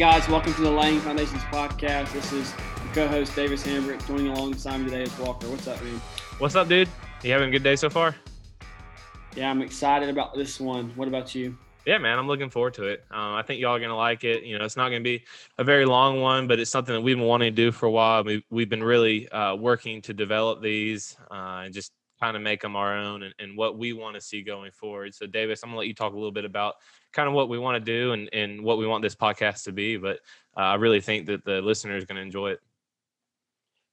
guys, 0.00 0.26
welcome 0.30 0.54
to 0.54 0.62
the 0.62 0.70
Laying 0.70 0.98
Foundations 1.00 1.42
podcast. 1.42 2.10
This 2.14 2.32
is 2.32 2.54
the 2.54 2.88
co-host 2.94 3.36
Davis 3.36 3.62
Hambrick. 3.62 4.06
Joining 4.06 4.28
alongside 4.28 4.78
me 4.78 4.84
today 4.86 5.02
is 5.02 5.18
Walker. 5.18 5.46
What's 5.50 5.68
up, 5.68 5.78
man? 5.82 6.00
What's 6.38 6.54
up, 6.54 6.68
dude? 6.68 6.88
You 7.22 7.32
having 7.32 7.50
a 7.50 7.52
good 7.52 7.62
day 7.62 7.76
so 7.76 7.90
far? 7.90 8.16
Yeah, 9.36 9.50
I'm 9.50 9.60
excited 9.60 10.08
about 10.08 10.34
this 10.34 10.58
one. 10.58 10.90
What 10.96 11.06
about 11.06 11.34
you? 11.34 11.54
Yeah, 11.84 11.98
man, 11.98 12.18
I'm 12.18 12.26
looking 12.26 12.48
forward 12.48 12.72
to 12.74 12.84
it. 12.84 13.04
Um, 13.10 13.34
I 13.34 13.42
think 13.42 13.60
y'all 13.60 13.74
are 13.74 13.78
gonna 13.78 13.94
like 13.94 14.24
it. 14.24 14.42
You 14.42 14.58
know, 14.58 14.64
it's 14.64 14.74
not 14.74 14.88
gonna 14.88 15.02
be 15.02 15.22
a 15.58 15.64
very 15.64 15.84
long 15.84 16.22
one, 16.22 16.48
but 16.48 16.58
it's 16.58 16.70
something 16.70 16.94
that 16.94 17.02
we've 17.02 17.18
been 17.18 17.26
wanting 17.26 17.54
to 17.54 17.62
do 17.62 17.70
for 17.70 17.84
a 17.84 17.90
while. 17.90 18.24
We've, 18.24 18.42
we've 18.48 18.70
been 18.70 18.82
really 18.82 19.28
uh, 19.28 19.54
working 19.56 20.00
to 20.00 20.14
develop 20.14 20.62
these 20.62 21.14
uh, 21.30 21.64
and 21.64 21.74
just 21.74 21.92
kind 22.18 22.38
of 22.38 22.42
make 22.42 22.62
them 22.62 22.74
our 22.74 22.96
own 22.96 23.22
and, 23.22 23.34
and 23.38 23.54
what 23.54 23.76
we 23.76 23.92
want 23.92 24.14
to 24.14 24.22
see 24.22 24.40
going 24.40 24.70
forward. 24.72 25.14
So, 25.14 25.26
Davis, 25.26 25.62
I'm 25.62 25.68
gonna 25.68 25.80
let 25.80 25.88
you 25.88 25.94
talk 25.94 26.14
a 26.14 26.16
little 26.16 26.32
bit 26.32 26.46
about 26.46 26.76
kind 27.12 27.28
of 27.28 27.34
what 27.34 27.48
we 27.48 27.58
want 27.58 27.84
to 27.84 27.92
do 27.92 28.12
and, 28.12 28.28
and 28.32 28.62
what 28.62 28.78
we 28.78 28.86
want 28.86 29.02
this 29.02 29.14
podcast 29.14 29.64
to 29.64 29.72
be. 29.72 29.96
But 29.96 30.20
uh, 30.56 30.60
I 30.60 30.74
really 30.74 31.00
think 31.00 31.26
that 31.26 31.44
the 31.44 31.60
listener 31.60 31.96
is 31.96 32.04
gonna 32.04 32.20
enjoy 32.20 32.50
it. 32.50 32.60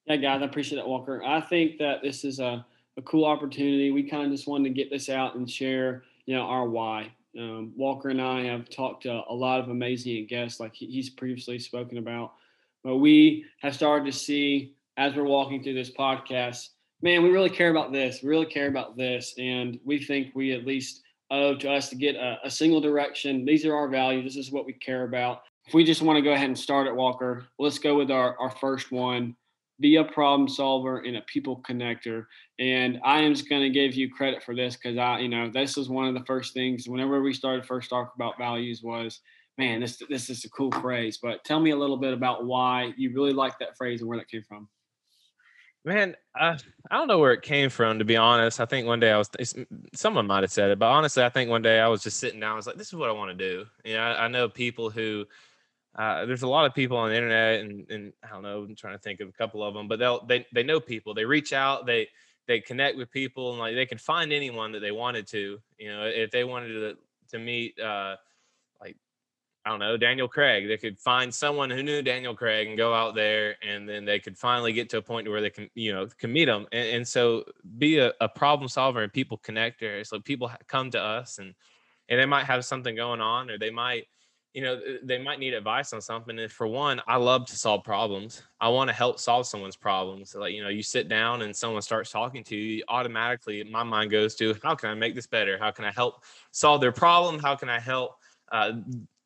Yeah, 0.06 0.16
guys, 0.18 0.42
I 0.42 0.46
appreciate 0.46 0.78
that, 0.78 0.88
Walker. 0.88 1.24
I 1.24 1.42
think 1.42 1.78
that 1.80 2.02
this 2.02 2.24
is 2.24 2.40
a, 2.40 2.66
a 2.96 3.02
cool 3.02 3.26
opportunity. 3.26 3.92
We 3.92 4.04
kind 4.04 4.26
of 4.26 4.32
just 4.32 4.48
wanted 4.48 4.70
to 4.70 4.74
get 4.74 4.90
this 4.90 5.10
out 5.10 5.36
and 5.36 5.50
share, 5.50 6.04
you 6.26 6.36
know, 6.36 6.44
our 6.44 6.68
why. 6.68 7.12
Um, 7.38 7.74
Walker 7.76 8.10
and 8.10 8.22
I 8.22 8.46
have 8.46 8.70
talked 8.70 9.04
to 9.04 9.22
a 9.28 9.34
lot 9.34 9.60
of 9.60 9.70
amazing 9.70 10.26
guests, 10.28 10.60
like 10.60 10.74
he's 10.74 11.10
previously 11.10 11.60
spoken 11.60 11.98
about. 11.98 12.34
But 12.84 12.98
we 12.98 13.46
have 13.60 13.76
started 13.76 14.06
to 14.06 14.18
see 14.18 14.76
as 14.96 15.14
we're 15.14 15.24
walking 15.24 15.62
through 15.62 15.76
this 15.76 15.92
podcast, 15.92 16.70
man, 17.02 17.22
we 17.22 17.30
really 17.30 17.50
care 17.50 17.70
about 17.70 17.92
this. 17.92 18.24
We 18.24 18.30
really 18.30 18.46
care 18.46 18.68
about 18.68 18.98
this, 18.98 19.36
and 19.38 19.80
we 19.84 20.00
think 20.00 20.32
we 20.34 20.54
at 20.54 20.66
least 20.66 21.04
owe 21.32 21.56
to 21.56 21.72
us 21.72 21.90
to 21.90 21.96
get 21.96 22.16
a, 22.16 22.38
a 22.44 22.52
single 22.52 22.82
direction. 22.82 23.46
These 23.46 23.66
are 23.66 23.76
our 23.76 23.88
values. 23.88 24.36
This 24.36 24.48
is 24.48 24.52
what 24.52 24.66
we 24.66 24.74
care 24.74 25.04
about. 25.04 25.42
If 25.66 25.74
we 25.74 25.84
just 25.84 26.02
want 26.02 26.18
to 26.18 26.22
go 26.22 26.32
ahead 26.32 26.48
and 26.48 26.58
start 26.58 26.88
at 26.88 26.96
Walker, 26.96 27.46
let's 27.60 27.80
go 27.80 27.98
with 27.98 28.10
our, 28.10 28.38
our 28.40 28.52
first 28.52 28.92
one 28.92 29.36
be 29.80 29.98
a 29.98 30.04
problem 30.04 30.48
solver 30.50 31.00
and 31.00 31.18
a 31.18 31.22
people 31.22 31.62
connector. 31.68 32.26
And 32.60 33.00
I 33.04 33.22
am 33.22 33.34
just 33.34 33.50
going 33.50 33.62
to 33.62 33.70
give 33.70 33.94
you 33.94 34.12
credit 34.12 34.44
for 34.44 34.56
this 34.56 34.76
because 34.76 34.98
I, 34.98 35.20
you 35.20 35.30
know, 35.30 35.50
this 35.50 35.78
is 35.78 35.90
one 35.90 36.08
of 36.08 36.14
the 36.14 36.26
first 36.26 36.54
things 36.54 36.88
whenever 36.88 37.22
we 37.22 37.34
started 37.34 37.66
first 37.66 37.90
talk 37.90 38.14
about 38.16 38.38
values 38.38 38.82
was, 38.84 39.22
man, 39.58 39.82
this 39.82 40.02
this 40.10 40.30
is 40.30 40.46
a 40.46 40.50
cool 40.50 40.72
phrase. 40.72 41.20
But 41.22 41.44
tell 41.44 41.60
me 41.60 41.72
a 41.72 41.76
little 41.76 41.98
bit 41.98 42.14
about 42.14 42.46
why 42.46 42.94
you 42.98 43.14
really 43.14 43.34
like 43.34 43.60
that 43.60 43.78
phrase 43.78 44.02
and 44.02 44.10
where 44.10 44.18
that 44.18 44.30
came 44.30 44.44
from. 44.44 44.68
Man, 45.86 46.16
I, 46.36 46.58
I 46.92 46.98
don't 46.98 47.08
know 47.08 47.20
where 47.20 47.32
it 47.32 47.42
came 47.44 47.70
from, 47.70 48.00
to 48.00 48.06
be 48.06 48.18
honest. 48.18 48.60
I 48.60 48.66
think 48.66 48.88
one 48.88 49.00
day 49.00 49.12
I 49.12 49.18
was, 49.18 49.30
someone 49.96 50.28
might 50.28 50.44
have 50.44 50.52
said 50.52 50.70
it, 50.70 50.80
but 50.80 50.88
honestly, 50.88 51.24
I 51.24 51.30
think 51.30 51.50
one 51.50 51.62
day 51.62 51.80
I 51.80 51.88
was 51.88 52.04
just 52.04 52.20
sitting 52.20 52.40
down. 52.40 52.54
I 52.54 52.56
was 52.56 52.68
like, 52.68 52.76
this 52.76 52.88
is 52.88 52.96
what 52.96 53.10
I 53.10 53.14
want 53.14 53.38
to 53.38 53.50
do. 53.50 53.66
You 53.86 53.94
know, 53.94 54.02
I, 54.02 54.26
I 54.26 54.28
know 54.28 54.50
people 54.50 54.90
who, 54.90 55.26
uh, 55.96 56.26
there's 56.26 56.44
a 56.44 56.48
lot 56.48 56.66
of 56.66 56.76
people 56.76 56.98
on 56.98 57.10
the 57.10 57.16
internet 57.16 57.62
and, 57.62 57.90
and 57.90 58.14
I 58.24 58.30
don't 58.30 58.44
know, 58.44 58.64
I'm 58.64 58.76
trying 58.76 58.96
to 58.96 59.02
think 59.02 59.22
of 59.22 59.30
a 59.30 59.34
couple 59.34 59.64
of 59.64 59.74
them, 59.74 59.88
but 59.88 59.98
they'll, 59.98 60.26
they, 60.26 60.46
they 60.54 60.64
know 60.64 60.80
people, 60.80 61.14
they 61.14 61.26
reach 61.26 61.54
out, 61.54 61.86
they, 61.86 62.10
they 62.48 62.60
connect 62.60 62.98
with 62.98 63.10
people 63.12 63.52
and 63.52 63.60
like 63.60 63.76
they 63.76 63.86
can 63.86 63.98
find 63.98 64.34
anyone 64.34 64.74
that 64.74 64.80
they 64.80 64.92
wanted 64.92 65.26
to, 65.28 65.58
you 65.78 65.90
know, 65.90 66.04
if 66.06 66.32
they 66.32 66.44
wanted 66.44 66.74
to, 66.74 66.98
to 67.32 67.40
meet, 67.40 67.80
uh, 67.80 68.18
I 69.68 69.70
don't 69.70 69.80
know, 69.80 69.98
Daniel 69.98 70.30
Craig, 70.30 70.66
they 70.70 70.78
could 70.78 70.98
find 70.98 71.34
someone 71.34 71.70
who 71.70 71.84
knew 71.84 72.02
Daniel 72.02 72.34
Craig 72.34 72.70
and 72.70 72.78
go 72.78 72.94
out 72.94 73.16
there 73.16 73.58
and 73.62 73.88
then 73.88 74.06
they 74.06 74.18
could 74.18 74.38
finally 74.38 74.72
get 74.72 74.90
to 74.92 74.98
a 74.98 75.02
point 75.02 75.28
where 75.28 75.42
they 75.42 75.50
can, 75.50 75.70
you 75.76 75.92
know, 75.92 76.08
can 76.18 76.32
meet 76.32 76.46
them. 76.46 76.68
And, 76.72 76.88
and 76.88 77.08
so 77.08 77.44
be 77.78 77.98
a, 77.98 78.14
a 78.22 78.30
problem 78.30 78.70
solver 78.70 79.04
and 79.04 79.12
people 79.12 79.38
connector. 79.38 80.08
So 80.08 80.22
people 80.22 80.50
come 80.68 80.90
to 80.92 81.02
us 81.02 81.40
and, 81.40 81.54
and 82.08 82.18
they 82.18 82.26
might 82.26 82.46
have 82.46 82.64
something 82.64 82.96
going 82.96 83.20
on 83.20 83.50
or 83.50 83.58
they 83.58 83.70
might, 83.70 84.06
you 84.54 84.64
know 84.64 84.80
they 85.04 85.20
might 85.20 85.38
need 85.38 85.54
advice 85.54 85.92
on 85.92 86.02
something. 86.02 86.40
And 86.40 86.52
for 86.52 86.66
one 86.66 87.00
i 87.06 87.16
love 87.18 87.46
to 87.48 87.56
solve 87.56 87.84
problems. 87.84 88.42
I 88.60 88.70
want 88.70 88.88
to 88.88 88.94
help 88.96 89.20
solve 89.20 89.46
someone's 89.46 89.76
problems. 89.76 90.34
Like 90.34 90.54
you 90.54 90.64
know 90.64 90.70
you 90.70 90.82
sit 90.82 91.10
down 91.10 91.44
and 91.44 91.56
someone 91.56 91.82
starts 91.84 92.10
talking 92.10 92.44
to 92.46 92.56
you 92.56 92.84
automatically 92.88 93.64
my 93.66 93.84
mind 93.84 94.10
goes 94.10 94.34
to 94.36 94.56
how 94.64 94.74
can 94.74 94.90
i 94.90 94.96
make 94.96 95.14
this 95.14 95.28
better? 95.28 95.60
How 95.60 95.70
can 95.70 95.86
i 95.86 95.92
help 95.92 96.24
solve 96.52 96.82
their 96.82 96.94
problem? 96.94 97.38
How 97.38 97.56
can 97.56 97.70
i 97.70 97.80
help 97.80 98.16
uh, 98.52 98.72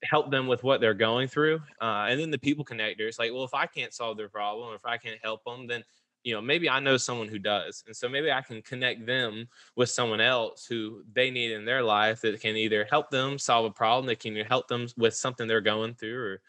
help 0.03 0.31
them 0.31 0.47
with 0.47 0.63
what 0.63 0.81
they're 0.81 0.93
going 0.93 1.27
through 1.27 1.61
uh, 1.81 2.05
and 2.09 2.19
then 2.19 2.31
the 2.31 2.37
people 2.37 2.65
connectors 2.65 3.19
like 3.19 3.31
well 3.31 3.43
if 3.43 3.53
i 3.53 3.65
can't 3.65 3.93
solve 3.93 4.17
their 4.17 4.29
problem 4.29 4.73
if 4.73 4.85
i 4.85 4.97
can't 4.97 5.19
help 5.23 5.43
them 5.43 5.67
then 5.67 5.83
you 6.23 6.33
know 6.33 6.41
maybe 6.41 6.69
i 6.69 6.79
know 6.79 6.97
someone 6.97 7.27
who 7.27 7.39
does 7.39 7.83
and 7.87 7.95
so 7.95 8.07
maybe 8.07 8.31
i 8.31 8.41
can 8.41 8.61
connect 8.61 9.05
them 9.05 9.47
with 9.75 9.89
someone 9.89 10.21
else 10.21 10.65
who 10.65 11.03
they 11.13 11.29
need 11.29 11.51
in 11.51 11.65
their 11.65 11.83
life 11.83 12.21
that 12.21 12.39
can 12.39 12.55
either 12.55 12.85
help 12.89 13.09
them 13.09 13.37
solve 13.37 13.65
a 13.65 13.71
problem 13.71 14.05
that 14.05 14.19
can 14.19 14.35
help 14.35 14.67
them 14.67 14.87
with 14.97 15.15
something 15.15 15.47
they're 15.47 15.61
going 15.61 15.93
through 15.93 16.19
or 16.19 16.41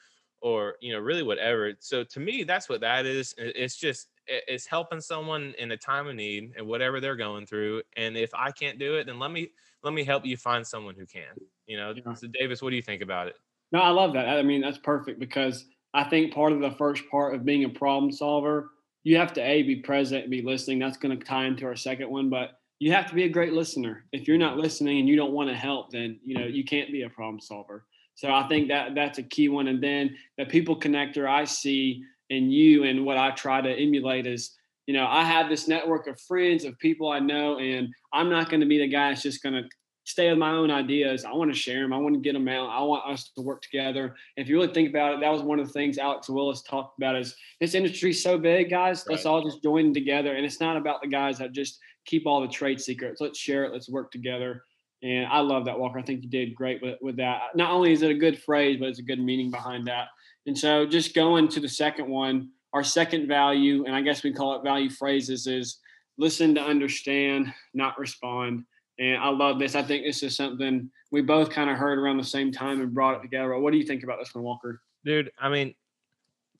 or 0.42 0.74
you 0.80 0.92
know 0.92 0.98
really 0.98 1.22
whatever. 1.22 1.72
So 1.78 2.04
to 2.04 2.20
me 2.20 2.42
that's 2.42 2.68
what 2.68 2.80
that 2.80 3.06
is. 3.06 3.34
It's 3.38 3.76
just 3.76 4.08
it's 4.26 4.66
helping 4.66 5.00
someone 5.00 5.54
in 5.58 5.72
a 5.72 5.76
time 5.76 6.06
of 6.06 6.14
need 6.14 6.52
and 6.56 6.66
whatever 6.66 7.00
they're 7.00 7.16
going 7.16 7.44
through 7.44 7.82
and 7.96 8.16
if 8.16 8.32
i 8.34 8.52
can't 8.52 8.78
do 8.78 8.94
it 8.94 9.04
then 9.04 9.18
let 9.18 9.32
me 9.32 9.48
let 9.82 9.92
me 9.92 10.04
help 10.04 10.24
you 10.24 10.36
find 10.36 10.64
someone 10.64 10.94
who 10.94 11.04
can 11.04 11.34
you 11.66 11.76
know 11.76 11.92
yeah. 11.94 12.14
so 12.14 12.26
davis 12.38 12.62
what 12.62 12.70
do 12.70 12.76
you 12.76 12.82
think 12.82 13.02
about 13.02 13.28
it 13.28 13.34
no 13.72 13.80
i 13.80 13.90
love 13.90 14.12
that 14.12 14.28
i 14.28 14.42
mean 14.42 14.60
that's 14.60 14.78
perfect 14.78 15.20
because 15.20 15.66
i 15.94 16.04
think 16.04 16.34
part 16.34 16.52
of 16.52 16.60
the 16.60 16.72
first 16.72 17.02
part 17.10 17.34
of 17.34 17.44
being 17.44 17.64
a 17.64 17.68
problem 17.68 18.10
solver 18.12 18.70
you 19.04 19.16
have 19.16 19.32
to 19.34 19.40
a 19.40 19.62
be 19.62 19.76
present 19.76 20.22
and 20.22 20.30
be 20.30 20.42
listening. 20.42 20.78
That's 20.78 20.96
going 20.96 21.18
to 21.18 21.24
tie 21.24 21.46
into 21.46 21.66
our 21.66 21.76
second 21.76 22.10
one, 22.10 22.30
but 22.30 22.58
you 22.78 22.92
have 22.92 23.06
to 23.08 23.14
be 23.14 23.24
a 23.24 23.28
great 23.28 23.52
listener. 23.52 24.04
If 24.12 24.26
you're 24.26 24.38
not 24.38 24.56
listening 24.56 24.98
and 24.98 25.08
you 25.08 25.16
don't 25.16 25.32
want 25.32 25.48
to 25.50 25.56
help, 25.56 25.90
then 25.90 26.18
you 26.24 26.38
know 26.38 26.46
you 26.46 26.64
can't 26.64 26.92
be 26.92 27.02
a 27.02 27.08
problem 27.08 27.40
solver. 27.40 27.84
So 28.14 28.32
I 28.32 28.46
think 28.48 28.68
that 28.68 28.94
that's 28.94 29.18
a 29.18 29.22
key 29.22 29.48
one. 29.48 29.68
And 29.68 29.82
then 29.82 30.16
the 30.38 30.44
people 30.44 30.78
connector 30.78 31.28
I 31.28 31.44
see 31.44 32.02
in 32.30 32.50
you 32.50 32.84
and 32.84 33.04
what 33.04 33.16
I 33.16 33.30
try 33.30 33.60
to 33.60 33.70
emulate 33.70 34.26
is, 34.26 34.54
you 34.86 34.94
know, 34.94 35.06
I 35.06 35.24
have 35.24 35.48
this 35.48 35.66
network 35.66 36.06
of 36.06 36.20
friends 36.20 36.64
of 36.64 36.78
people 36.78 37.10
I 37.10 37.18
know, 37.18 37.58
and 37.58 37.88
I'm 38.12 38.28
not 38.28 38.50
going 38.50 38.60
to 38.60 38.66
be 38.66 38.78
the 38.78 38.88
guy 38.88 39.08
that's 39.08 39.22
just 39.22 39.42
going 39.42 39.54
to 39.54 39.68
stay 40.04 40.28
with 40.30 40.38
my 40.38 40.50
own 40.50 40.70
ideas. 40.70 41.24
I 41.24 41.32
want 41.32 41.52
to 41.52 41.58
share 41.58 41.82
them. 41.82 41.92
I 41.92 41.98
want 41.98 42.14
to 42.14 42.20
get 42.20 42.32
them 42.32 42.48
out. 42.48 42.70
I 42.70 42.82
want 42.82 43.06
us 43.06 43.30
to 43.36 43.42
work 43.42 43.62
together. 43.62 44.16
If 44.36 44.48
you 44.48 44.56
really 44.56 44.72
think 44.72 44.90
about 44.90 45.14
it, 45.14 45.20
that 45.20 45.30
was 45.30 45.42
one 45.42 45.60
of 45.60 45.66
the 45.66 45.72
things 45.72 45.98
Alex 45.98 46.28
Willis 46.28 46.62
talked 46.62 46.98
about 46.98 47.16
is 47.16 47.36
this 47.60 47.74
industry's 47.74 48.22
so 48.22 48.38
big, 48.38 48.70
guys. 48.70 49.04
Right. 49.06 49.14
Let's 49.14 49.26
all 49.26 49.44
just 49.44 49.62
join 49.62 49.94
together. 49.94 50.34
And 50.34 50.44
it's 50.44 50.60
not 50.60 50.76
about 50.76 51.02
the 51.02 51.08
guys 51.08 51.38
that 51.38 51.52
just 51.52 51.78
keep 52.04 52.26
all 52.26 52.40
the 52.40 52.48
trade 52.48 52.80
secrets. 52.80 53.20
Let's 53.20 53.38
share 53.38 53.64
it. 53.64 53.72
Let's 53.72 53.88
work 53.88 54.10
together. 54.10 54.64
And 55.02 55.26
I 55.26 55.40
love 55.40 55.64
that, 55.64 55.78
Walker. 55.78 55.98
I 55.98 56.02
think 56.02 56.22
you 56.22 56.28
did 56.28 56.54
great 56.54 56.80
with, 56.82 56.98
with 57.00 57.16
that. 57.16 57.40
Not 57.54 57.72
only 57.72 57.92
is 57.92 58.02
it 58.02 58.10
a 58.10 58.14
good 58.14 58.40
phrase, 58.40 58.78
but 58.78 58.88
it's 58.88 59.00
a 59.00 59.04
good 59.04 59.20
meaning 59.20 59.50
behind 59.50 59.86
that. 59.86 60.08
And 60.46 60.56
so 60.56 60.86
just 60.86 61.14
going 61.14 61.48
to 61.48 61.60
the 61.60 61.68
second 61.68 62.08
one, 62.08 62.50
our 62.72 62.84
second 62.84 63.28
value, 63.28 63.84
and 63.84 63.94
I 63.94 64.00
guess 64.00 64.22
we 64.22 64.32
call 64.32 64.56
it 64.56 64.64
value 64.64 64.90
phrases, 64.90 65.46
is 65.46 65.78
listen 66.18 66.54
to 66.54 66.60
understand, 66.60 67.52
not 67.74 67.98
respond. 67.98 68.64
And 69.02 69.20
I 69.20 69.30
love 69.30 69.58
this. 69.58 69.74
I 69.74 69.82
think 69.82 70.04
this 70.04 70.22
is 70.22 70.36
something 70.36 70.88
we 71.10 71.22
both 71.22 71.50
kind 71.50 71.68
of 71.68 71.76
heard 71.76 71.98
around 71.98 72.18
the 72.18 72.24
same 72.24 72.52
time 72.52 72.80
and 72.80 72.94
brought 72.94 73.16
it 73.16 73.22
together. 73.22 73.58
What 73.58 73.72
do 73.72 73.76
you 73.78 73.84
think 73.84 74.04
about 74.04 74.20
this 74.20 74.32
one, 74.32 74.44
Walker? 74.44 74.80
Dude, 75.04 75.32
I 75.40 75.48
mean, 75.48 75.74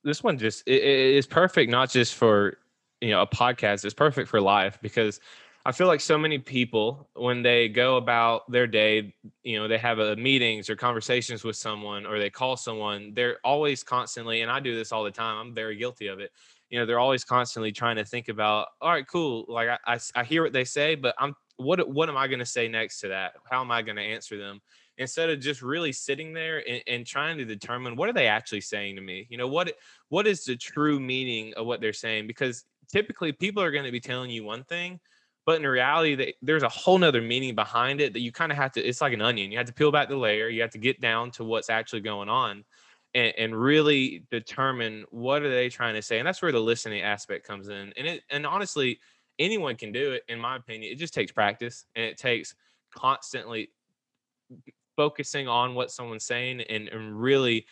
this 0.02 0.24
one 0.24 0.38
just 0.38 0.64
it, 0.66 0.82
it 0.82 1.14
is 1.14 1.24
perfect, 1.24 1.70
not 1.70 1.88
just 1.88 2.16
for 2.16 2.58
you 3.00 3.10
know 3.10 3.22
a 3.22 3.26
podcast. 3.28 3.84
It's 3.84 3.94
perfect 3.94 4.28
for 4.28 4.40
life 4.40 4.76
because 4.82 5.20
I 5.64 5.70
feel 5.70 5.86
like 5.86 6.00
so 6.00 6.18
many 6.18 6.38
people 6.38 7.08
when 7.14 7.42
they 7.42 7.68
go 7.68 7.96
about 7.96 8.50
their 8.50 8.66
day, 8.66 9.14
you 9.44 9.60
know, 9.60 9.68
they 9.68 9.78
have 9.78 10.00
a 10.00 10.16
meetings 10.16 10.68
or 10.68 10.74
conversations 10.74 11.44
with 11.44 11.54
someone 11.54 12.04
or 12.04 12.18
they 12.18 12.30
call 12.30 12.56
someone, 12.56 13.12
they're 13.14 13.38
always 13.44 13.84
constantly, 13.84 14.40
and 14.40 14.50
I 14.50 14.58
do 14.58 14.74
this 14.74 14.90
all 14.90 15.04
the 15.04 15.12
time. 15.12 15.38
I'm 15.38 15.54
very 15.54 15.76
guilty 15.76 16.08
of 16.08 16.18
it. 16.18 16.32
You 16.70 16.80
know, 16.80 16.86
they're 16.86 16.98
always 16.98 17.22
constantly 17.22 17.70
trying 17.70 17.94
to 17.96 18.04
think 18.04 18.28
about, 18.28 18.68
all 18.80 18.90
right, 18.90 19.06
cool. 19.06 19.44
Like 19.46 19.68
I, 19.68 19.78
I, 19.86 19.98
I 20.16 20.24
hear 20.24 20.42
what 20.42 20.52
they 20.52 20.64
say, 20.64 20.96
but 20.96 21.14
I'm 21.16 21.36
what 21.56 21.88
what 21.88 22.08
am 22.08 22.16
I 22.16 22.26
going 22.26 22.38
to 22.38 22.46
say 22.46 22.68
next 22.68 23.00
to 23.00 23.08
that? 23.08 23.32
How 23.50 23.60
am 23.60 23.70
I 23.70 23.82
going 23.82 23.96
to 23.96 24.02
answer 24.02 24.38
them? 24.38 24.60
Instead 24.98 25.30
of 25.30 25.40
just 25.40 25.62
really 25.62 25.92
sitting 25.92 26.34
there 26.34 26.62
and, 26.68 26.82
and, 26.86 27.06
trying 27.06 27.38
to 27.38 27.46
determine 27.46 27.96
what 27.96 28.10
are 28.10 28.12
they 28.12 28.26
actually 28.26 28.60
saying 28.60 28.96
to 28.96 29.00
me? 29.00 29.26
You 29.30 29.38
know, 29.38 29.48
what 29.48 29.72
what 30.10 30.26
is 30.26 30.44
the 30.44 30.56
true 30.56 31.00
meaning 31.00 31.54
of 31.56 31.66
what 31.66 31.80
they're 31.80 31.92
saying? 31.92 32.26
Because 32.26 32.64
typically 32.92 33.32
people 33.32 33.62
are 33.62 33.70
going 33.70 33.84
to 33.84 33.90
be 33.90 34.00
telling 34.00 34.30
you 34.30 34.44
one 34.44 34.64
thing, 34.64 35.00
but 35.46 35.56
in 35.56 35.66
reality, 35.66 36.14
they, 36.14 36.34
there's 36.42 36.62
a 36.62 36.68
whole 36.68 36.98
nother 36.98 37.22
meaning 37.22 37.54
behind 37.54 38.00
it 38.00 38.12
that 38.12 38.20
you 38.20 38.32
kind 38.32 38.52
of 38.52 38.58
have 38.58 38.72
to. 38.72 38.82
It's 38.82 39.00
like 39.00 39.14
an 39.14 39.22
onion. 39.22 39.50
You 39.50 39.58
have 39.58 39.66
to 39.66 39.72
peel 39.72 39.92
back 39.92 40.08
the 40.08 40.16
layer. 40.16 40.48
You 40.48 40.60
have 40.60 40.70
to 40.72 40.78
get 40.78 41.00
down 41.00 41.30
to 41.32 41.44
what's 41.44 41.70
actually 41.70 42.00
going 42.00 42.28
on. 42.28 42.64
And, 43.14 43.34
and 43.36 43.54
really 43.54 44.24
determine 44.30 45.04
what 45.10 45.42
are 45.42 45.50
they 45.50 45.68
trying 45.68 45.96
to 45.96 46.00
say 46.00 46.18
and 46.18 46.26
that's 46.26 46.40
where 46.40 46.50
the 46.50 46.58
listening 46.58 47.02
aspect 47.02 47.46
comes 47.46 47.68
in 47.68 47.92
and 47.98 48.06
it 48.06 48.22
and 48.30 48.46
honestly 48.46 49.00
anyone 49.42 49.76
can 49.76 49.92
do 49.92 50.12
it 50.12 50.22
in 50.28 50.38
my 50.38 50.56
opinion 50.56 50.92
it 50.92 50.96
just 50.96 51.14
takes 51.14 51.32
practice 51.32 51.84
and 51.96 52.04
it 52.04 52.16
takes 52.16 52.54
constantly 52.94 53.70
focusing 54.96 55.48
on 55.48 55.74
what 55.74 55.90
someone's 55.90 56.24
saying 56.24 56.60
and, 56.60 56.88
and 56.88 57.20
really 57.20 57.66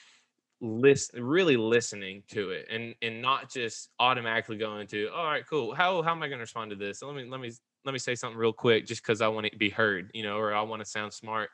listen 0.61 1.23
really 1.23 1.57
listening 1.57 2.23
to 2.29 2.51
it 2.51 2.67
and 2.71 2.95
and 3.01 3.23
not 3.23 3.51
just 3.51 3.89
automatically 3.99 4.59
going 4.59 4.87
to 4.87 5.09
all 5.15 5.25
right 5.25 5.47
cool 5.49 5.75
how 5.75 6.03
how 6.03 6.11
am 6.11 6.23
i 6.23 6.29
going 6.29 6.39
to 6.39 6.43
respond 6.43 6.71
to 6.71 6.77
this 6.77 7.03
let 7.03 7.15
me 7.15 7.25
let 7.25 7.41
me 7.41 7.51
let 7.87 7.93
me 7.93 7.99
say 7.99 8.15
something 8.15 8.39
real 8.39 8.53
quick 8.53 8.87
just 8.87 9.03
because 9.03 9.23
i 9.23 9.29
want 9.29 9.47
it 9.47 9.51
to 9.51 9.57
be 9.57 9.71
heard 9.71 10.11
you 10.13 10.23
know 10.23 10.37
or 10.37 10.53
i 10.55 10.61
want 10.61 10.81
to 10.81 10.87
sound 10.87 11.13
smart 11.13 11.49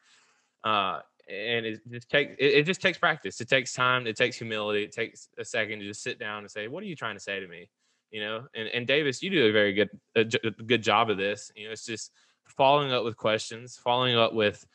uh 0.65 0.99
and 1.29 1.67
it 1.67 1.81
just 1.91 2.09
takes 2.09 2.35
it, 2.39 2.55
it, 2.55 2.67
just 2.67 2.81
takes 2.81 2.99
practice. 2.99 3.41
It 3.41 3.49
takes 3.49 3.73
time. 3.73 4.07
It 4.07 4.17
takes 4.17 4.37
humility. 4.37 4.85
It 4.85 4.93
takes 4.93 5.29
a 5.39 5.45
second 5.45 5.81
to 5.81 5.85
just 5.85 6.03
sit 6.03 6.19
down 6.19 6.41
and 6.41 6.51
say, 6.51 6.69
"What 6.69 6.83
are 6.83 6.87
you 6.87 6.97
trying 6.97 7.17
to 7.17 7.21
say 7.21 7.41
to 7.41 7.49
me?" 7.49 7.69
You 8.17 8.23
know. 8.23 8.47
And 8.55 8.67
and 8.69 8.87
Davis, 8.87 9.23
you 9.23 9.29
do 9.29 9.45
a 9.45 9.53
very 9.53 9.75
good 9.75 9.91
a, 10.15 10.21
a 10.21 10.51
good 10.63 10.83
job 10.83 11.11
of 11.11 11.19
this. 11.19 11.53
You 11.55 11.67
know, 11.67 11.73
it's 11.73 11.85
just 11.85 12.13
following 12.47 12.91
up 12.91 13.05
with 13.05 13.15
questions, 13.15 13.77
following 13.77 14.17
up 14.17 14.33
with 14.33 14.67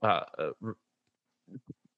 uh, 0.00 0.20
uh 0.38 0.50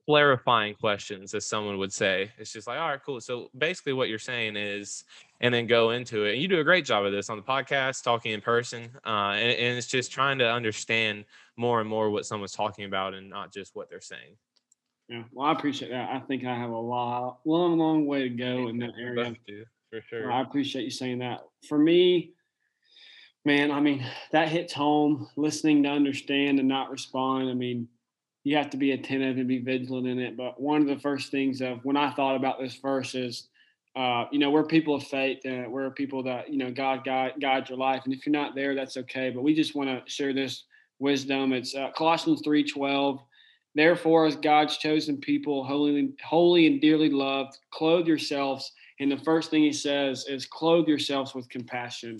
clarifying 0.06 0.74
questions, 0.74 1.34
as 1.34 1.44
someone 1.44 1.76
would 1.76 1.92
say. 1.92 2.30
It's 2.38 2.50
just 2.50 2.66
like, 2.66 2.78
all 2.78 2.88
right, 2.88 3.00
cool. 3.04 3.20
So 3.20 3.50
basically, 3.58 3.92
what 3.92 4.08
you're 4.08 4.18
saying 4.18 4.56
is, 4.56 5.04
and 5.42 5.52
then 5.52 5.66
go 5.66 5.90
into 5.90 6.24
it. 6.24 6.32
And 6.32 6.40
you 6.40 6.48
do 6.48 6.60
a 6.60 6.64
great 6.64 6.86
job 6.86 7.04
of 7.04 7.12
this 7.12 7.28
on 7.28 7.36
the 7.36 7.42
podcast, 7.42 8.02
talking 8.02 8.32
in 8.32 8.40
person, 8.40 8.88
uh, 9.04 9.36
and, 9.36 9.52
and 9.52 9.76
it's 9.76 9.86
just 9.86 10.10
trying 10.10 10.38
to 10.38 10.50
understand 10.50 11.26
more 11.58 11.80
and 11.80 11.90
more 11.90 12.08
what 12.08 12.24
someone's 12.24 12.52
talking 12.52 12.86
about, 12.86 13.12
and 13.12 13.28
not 13.28 13.52
just 13.52 13.76
what 13.76 13.90
they're 13.90 14.00
saying. 14.00 14.38
Yeah, 15.10 15.24
well, 15.30 15.48
I 15.48 15.52
appreciate 15.52 15.90
that. 15.90 16.08
I 16.08 16.20
think 16.20 16.46
I 16.46 16.56
have 16.56 16.70
a 16.70 16.78
long, 16.78 17.36
long, 17.44 17.76
long 17.76 18.06
way 18.06 18.22
to 18.22 18.30
go 18.30 18.68
in 18.68 18.78
that 18.78 18.92
area. 18.98 19.36
For 19.90 20.00
sure. 20.08 20.32
I 20.32 20.42
appreciate 20.42 20.84
you 20.84 20.90
saying 20.90 21.20
that. 21.20 21.40
For 21.68 21.78
me, 21.78 22.32
man, 23.44 23.70
I 23.70 23.80
mean, 23.80 24.04
that 24.32 24.48
hits 24.48 24.72
home. 24.72 25.28
Listening 25.36 25.82
to 25.84 25.88
understand 25.90 26.58
and 26.58 26.68
not 26.68 26.90
respond. 26.90 27.48
I 27.48 27.54
mean, 27.54 27.88
you 28.46 28.56
have 28.56 28.70
to 28.70 28.76
be 28.76 28.92
attentive 28.92 29.38
and 29.38 29.48
be 29.48 29.58
vigilant 29.58 30.06
in 30.06 30.18
it. 30.18 30.36
But 30.36 30.60
one 30.60 30.80
of 30.80 30.86
the 30.86 30.98
first 30.98 31.30
things 31.30 31.60
of 31.60 31.84
when 31.84 31.96
I 31.96 32.12
thought 32.12 32.36
about 32.36 32.60
this 32.60 32.76
verse 32.76 33.14
is, 33.14 33.48
uh, 33.96 34.26
you 34.30 34.38
know, 34.38 34.50
we're 34.50 34.64
people 34.64 34.94
of 34.94 35.04
faith 35.04 35.40
and 35.44 35.72
we're 35.72 35.90
people 35.90 36.22
that, 36.24 36.52
you 36.52 36.58
know, 36.58 36.70
God 36.70 37.04
guide, 37.04 37.32
guides 37.40 37.70
your 37.70 37.78
life. 37.78 38.02
And 38.04 38.12
if 38.12 38.26
you're 38.26 38.32
not 38.32 38.54
there, 38.54 38.74
that's 38.74 38.96
okay. 38.98 39.30
But 39.30 39.42
we 39.42 39.54
just 39.54 39.74
want 39.74 39.88
to 39.88 40.08
share 40.08 40.32
this 40.32 40.64
wisdom. 40.98 41.52
It's 41.52 41.74
uh, 41.74 41.90
Colossians 41.96 42.42
3.12. 42.42 43.20
Therefore, 43.74 44.26
as 44.26 44.36
God's 44.36 44.78
chosen 44.78 45.18
people, 45.18 45.64
holy, 45.64 46.14
holy 46.24 46.66
and 46.66 46.80
dearly 46.80 47.10
loved, 47.10 47.58
clothe 47.72 48.06
yourselves. 48.06 48.72
And 49.00 49.10
the 49.10 49.18
first 49.18 49.50
thing 49.50 49.62
he 49.62 49.72
says 49.72 50.26
is 50.26 50.46
clothe 50.46 50.88
yourselves 50.88 51.34
with 51.34 51.48
compassion. 51.48 52.16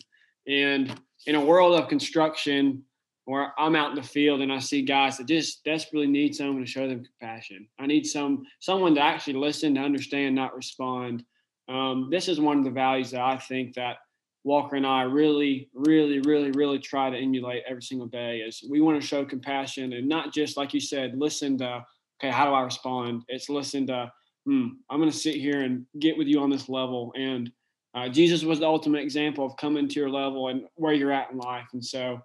And 0.47 1.01
in 1.27 1.35
a 1.35 1.45
world 1.45 1.79
of 1.79 1.89
construction, 1.89 2.85
where 3.27 3.53
I'm 3.59 3.75
out 3.75 3.91
in 3.91 3.97
the 3.97 4.03
field 4.03 4.41
and 4.41 4.53
I 4.53 4.61
see 4.61 4.83
guys 4.83 5.19
that 5.19 5.27
just 5.27 5.65
desperately 5.65 6.07
need 6.07 6.35
someone 6.35 6.65
to 6.65 6.71
show 6.71 6.89
them 6.89 7.05
compassion. 7.05 7.69
I 7.79 7.87
need 7.87 8.07
some 8.07 8.45
someone 8.61 8.95
to 8.95 9.01
actually 9.01 9.35
listen, 9.35 9.75
to 9.75 9.81
understand, 9.81 10.35
not 10.35 10.55
respond. 10.55 11.25
Um, 11.69 12.09
this 12.11 12.29
is 12.29 12.41
one 12.41 12.59
of 12.59 12.65
the 12.65 12.71
values 12.71 13.11
that 13.11 13.21
I 13.21 13.37
think 13.37 13.75
that 13.75 13.97
Walker 14.45 14.77
and 14.77 14.87
I 14.87 15.03
really, 15.03 15.69
really, 15.75 16.21
really, 16.21 16.53
really 16.53 16.79
try 16.79 17.11
to 17.11 17.17
emulate 17.17 17.65
every 17.69 17.83
single 17.83 18.07
day. 18.07 18.39
Is 18.39 18.65
we 18.71 18.81
want 18.81 19.01
to 19.01 19.07
show 19.07 19.25
compassion 19.25 19.93
and 19.93 20.09
not 20.09 20.33
just 20.33 20.57
like 20.57 20.73
you 20.73 20.81
said, 20.81 21.19
listen 21.19 21.59
to 21.59 21.85
okay, 22.21 22.31
how 22.31 22.47
do 22.47 22.53
I 22.53 22.63
respond? 22.63 23.25
It's 23.27 23.49
listen 23.49 23.89
to 23.89 24.11
hmm, 24.47 24.69
I'm 24.89 24.99
going 24.99 25.11
to 25.11 25.17
sit 25.17 25.35
here 25.35 25.63
and 25.63 25.85
get 25.99 26.17
with 26.17 26.27
you 26.27 26.41
on 26.41 26.51
this 26.51 26.69
level. 26.69 27.13
And 27.17 27.51
uh, 27.95 28.09
Jesus 28.09 28.43
was 28.43 28.61
the 28.61 28.67
ultimate 28.67 29.03
example 29.03 29.45
of 29.45 29.57
coming 29.57 29.89
to 29.89 30.01
your 30.01 30.11
level 30.11 30.49
and 30.49 30.63
where 30.77 30.95
you're 30.95 31.13
at 31.13 31.31
in 31.31 31.39
life. 31.39 31.67
And 31.73 31.85
so 31.85 32.21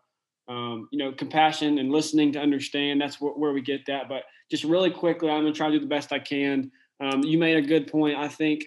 um, 0.52 0.90
you 0.92 1.00
know, 1.00 1.12
compassion 1.14 1.78
and 1.78 1.92
listening 1.92 2.34
to 2.34 2.40
understand. 2.40 3.00
That's 3.00 3.16
wh- 3.16 3.38
where 3.38 3.54
we 3.54 3.62
get 3.62 3.86
that. 3.88 4.10
But 4.10 4.24
just 4.50 4.64
really 4.64 4.92
quickly, 4.92 5.30
I'm 5.30 5.44
going 5.44 5.54
to 5.54 5.58
try 5.58 5.68
to 5.68 5.74
do 5.74 5.80
the 5.80 5.86
best 5.86 6.12
I 6.12 6.20
can. 6.20 6.72
Um, 7.00 7.24
you 7.24 7.38
made 7.38 7.58
a 7.58 7.62
good 7.62 7.88
point. 7.88 8.18
I 8.18 8.28
think 8.28 8.66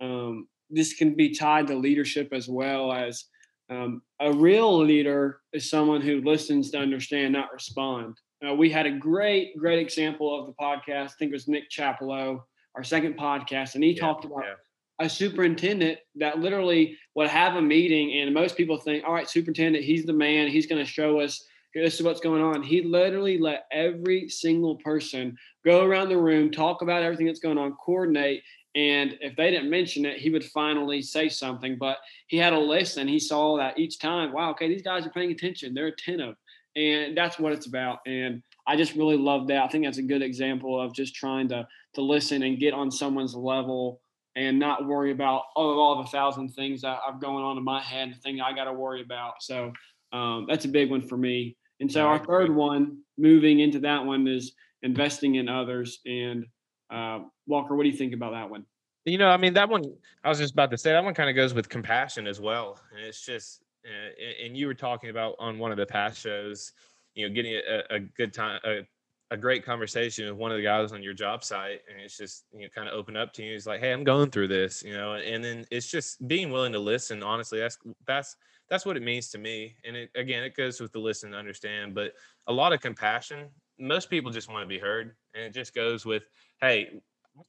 um, 0.00 0.46
this 0.68 0.92
can 0.92 1.14
be 1.14 1.34
tied 1.34 1.68
to 1.68 1.74
leadership 1.74 2.28
as 2.32 2.48
well 2.48 2.92
as 2.92 3.24
um, 3.70 4.02
a 4.20 4.32
real 4.32 4.76
leader 4.76 5.40
is 5.52 5.70
someone 5.70 6.02
who 6.02 6.20
listens 6.20 6.70
to 6.72 6.78
understand, 6.78 7.32
not 7.32 7.52
respond. 7.52 8.18
Uh, 8.46 8.54
we 8.54 8.68
had 8.68 8.86
a 8.86 8.90
great, 8.90 9.56
great 9.56 9.78
example 9.78 10.38
of 10.38 10.46
the 10.46 10.52
podcast. 10.60 11.04
I 11.04 11.14
think 11.18 11.30
it 11.30 11.34
was 11.34 11.48
Nick 11.48 11.70
Chapello, 11.70 12.42
our 12.74 12.84
second 12.84 13.16
podcast, 13.18 13.74
and 13.74 13.84
he 13.84 13.90
yeah, 13.90 14.00
talked 14.00 14.24
about 14.24 14.44
yeah. 14.44 15.04
a 15.04 15.08
superintendent 15.08 15.98
that 16.16 16.40
literally 16.40 16.96
would 17.14 17.28
have 17.28 17.56
a 17.56 17.62
meeting 17.62 18.20
and 18.20 18.32
most 18.32 18.56
people 18.56 18.78
think 18.78 19.04
all 19.06 19.12
right 19.12 19.28
superintendent 19.28 19.84
he's 19.84 20.06
the 20.06 20.12
man 20.12 20.48
he's 20.48 20.66
going 20.66 20.82
to 20.82 20.90
show 20.90 21.20
us 21.20 21.44
this 21.74 21.94
is 21.94 22.02
what's 22.02 22.20
going 22.20 22.42
on. 22.42 22.62
He 22.62 22.82
literally 22.82 23.38
let 23.38 23.66
every 23.72 24.28
single 24.28 24.76
person 24.76 25.36
go 25.64 25.84
around 25.84 26.08
the 26.08 26.18
room 26.18 26.50
talk 26.50 26.82
about 26.82 27.02
everything 27.02 27.26
that's 27.26 27.40
going 27.40 27.58
on 27.58 27.72
coordinate 27.74 28.42
and 28.74 29.18
if 29.20 29.36
they 29.36 29.50
didn't 29.50 29.68
mention 29.68 30.06
it 30.06 30.18
he 30.18 30.30
would 30.30 30.44
finally 30.44 31.02
say 31.02 31.28
something. 31.28 31.76
But 31.78 31.98
he 32.26 32.36
had 32.36 32.52
a 32.52 32.58
list 32.58 32.96
and 32.96 33.08
he 33.08 33.18
saw 33.18 33.56
that 33.56 33.78
each 33.78 33.98
time 33.98 34.32
wow 34.32 34.50
okay 34.50 34.68
these 34.68 34.82
guys 34.82 35.06
are 35.06 35.10
paying 35.10 35.30
attention 35.30 35.74
they're 35.74 35.88
attentive 35.88 36.36
and 36.76 37.16
that's 37.16 37.38
what 37.38 37.52
it's 37.52 37.66
about 37.66 37.98
and 38.06 38.42
i 38.66 38.76
just 38.76 38.94
really 38.94 39.16
love 39.16 39.48
that 39.48 39.62
i 39.62 39.68
think 39.68 39.84
that's 39.84 39.98
a 39.98 40.02
good 40.02 40.22
example 40.22 40.80
of 40.80 40.94
just 40.94 41.14
trying 41.14 41.48
to 41.48 41.66
to 41.94 42.00
listen 42.00 42.42
and 42.42 42.58
get 42.58 42.74
on 42.74 42.90
someone's 42.90 43.34
level 43.34 44.00
and 44.34 44.58
not 44.58 44.86
worry 44.86 45.12
about 45.12 45.42
all, 45.54 45.72
of 45.72 45.78
all 45.78 46.02
the 46.02 46.08
thousand 46.08 46.48
things 46.50 46.82
that 46.82 46.98
I've 47.06 47.20
going 47.20 47.44
on 47.44 47.58
in 47.58 47.64
my 47.64 47.82
head, 47.82 48.04
and 48.04 48.14
the 48.14 48.18
thing 48.18 48.40
I 48.40 48.54
got 48.54 48.64
to 48.64 48.72
worry 48.72 49.02
about. 49.02 49.42
So 49.42 49.72
um, 50.12 50.46
that's 50.48 50.64
a 50.64 50.68
big 50.68 50.90
one 50.90 51.02
for 51.02 51.16
me. 51.16 51.56
And 51.80 51.90
so 51.90 52.06
our 52.06 52.24
third 52.24 52.54
one, 52.54 52.98
moving 53.18 53.60
into 53.60 53.80
that 53.80 54.04
one, 54.04 54.26
is 54.26 54.52
investing 54.82 55.34
in 55.34 55.48
others. 55.48 56.00
And 56.06 56.46
uh, 56.90 57.20
Walker, 57.46 57.74
what 57.74 57.82
do 57.82 57.88
you 57.88 57.96
think 57.96 58.14
about 58.14 58.32
that 58.32 58.48
one? 58.48 58.64
You 59.04 59.18
know, 59.18 59.28
I 59.28 59.36
mean, 59.36 59.54
that 59.54 59.68
one, 59.68 59.84
I 60.22 60.28
was 60.28 60.38
just 60.38 60.52
about 60.52 60.70
to 60.70 60.78
say 60.78 60.92
that 60.92 61.02
one 61.02 61.14
kind 61.14 61.28
of 61.28 61.34
goes 61.34 61.54
with 61.54 61.68
compassion 61.68 62.26
as 62.26 62.40
well. 62.40 62.78
And 62.96 63.04
it's 63.04 63.26
just, 63.26 63.62
uh, 63.84 64.44
and 64.44 64.56
you 64.56 64.68
were 64.68 64.74
talking 64.74 65.10
about 65.10 65.34
on 65.40 65.58
one 65.58 65.72
of 65.72 65.76
the 65.76 65.86
past 65.86 66.20
shows, 66.20 66.72
you 67.14 67.28
know, 67.28 67.34
getting 67.34 67.54
a, 67.54 67.94
a 67.94 68.00
good 68.00 68.32
time, 68.32 68.60
a 68.64 68.86
a 69.32 69.36
great 69.36 69.64
conversation 69.64 70.26
with 70.26 70.34
one 70.34 70.50
of 70.50 70.58
the 70.58 70.62
guys 70.62 70.92
on 70.92 71.02
your 71.02 71.14
job 71.14 71.42
site 71.42 71.80
and 71.90 71.98
it's 71.98 72.18
just 72.18 72.44
you 72.52 72.60
know 72.60 72.68
kind 72.68 72.86
of 72.86 72.92
open 72.92 73.16
up 73.16 73.32
to 73.32 73.42
you 73.42 73.52
he's 73.52 73.66
like 73.66 73.80
hey 73.80 73.90
i'm 73.90 74.04
going 74.04 74.30
through 74.30 74.46
this 74.46 74.82
you 74.82 74.92
know 74.92 75.14
and 75.14 75.42
then 75.42 75.64
it's 75.70 75.86
just 75.90 76.26
being 76.28 76.50
willing 76.50 76.70
to 76.70 76.78
listen 76.78 77.22
honestly 77.22 77.58
that's 77.58 77.78
that's 78.06 78.36
that's 78.68 78.84
what 78.84 78.94
it 78.94 79.02
means 79.02 79.30
to 79.30 79.38
me 79.38 79.74
and 79.86 79.96
it, 79.96 80.10
again 80.14 80.42
it 80.42 80.54
goes 80.54 80.80
with 80.80 80.92
the 80.92 80.98
listen 80.98 81.30
to 81.30 81.36
understand 81.36 81.94
but 81.94 82.12
a 82.46 82.52
lot 82.52 82.74
of 82.74 82.80
compassion 82.82 83.48
most 83.78 84.10
people 84.10 84.30
just 84.30 84.50
want 84.50 84.62
to 84.62 84.68
be 84.68 84.78
heard 84.78 85.16
and 85.32 85.44
it 85.44 85.54
just 85.54 85.74
goes 85.74 86.04
with 86.04 86.24
hey 86.60 87.00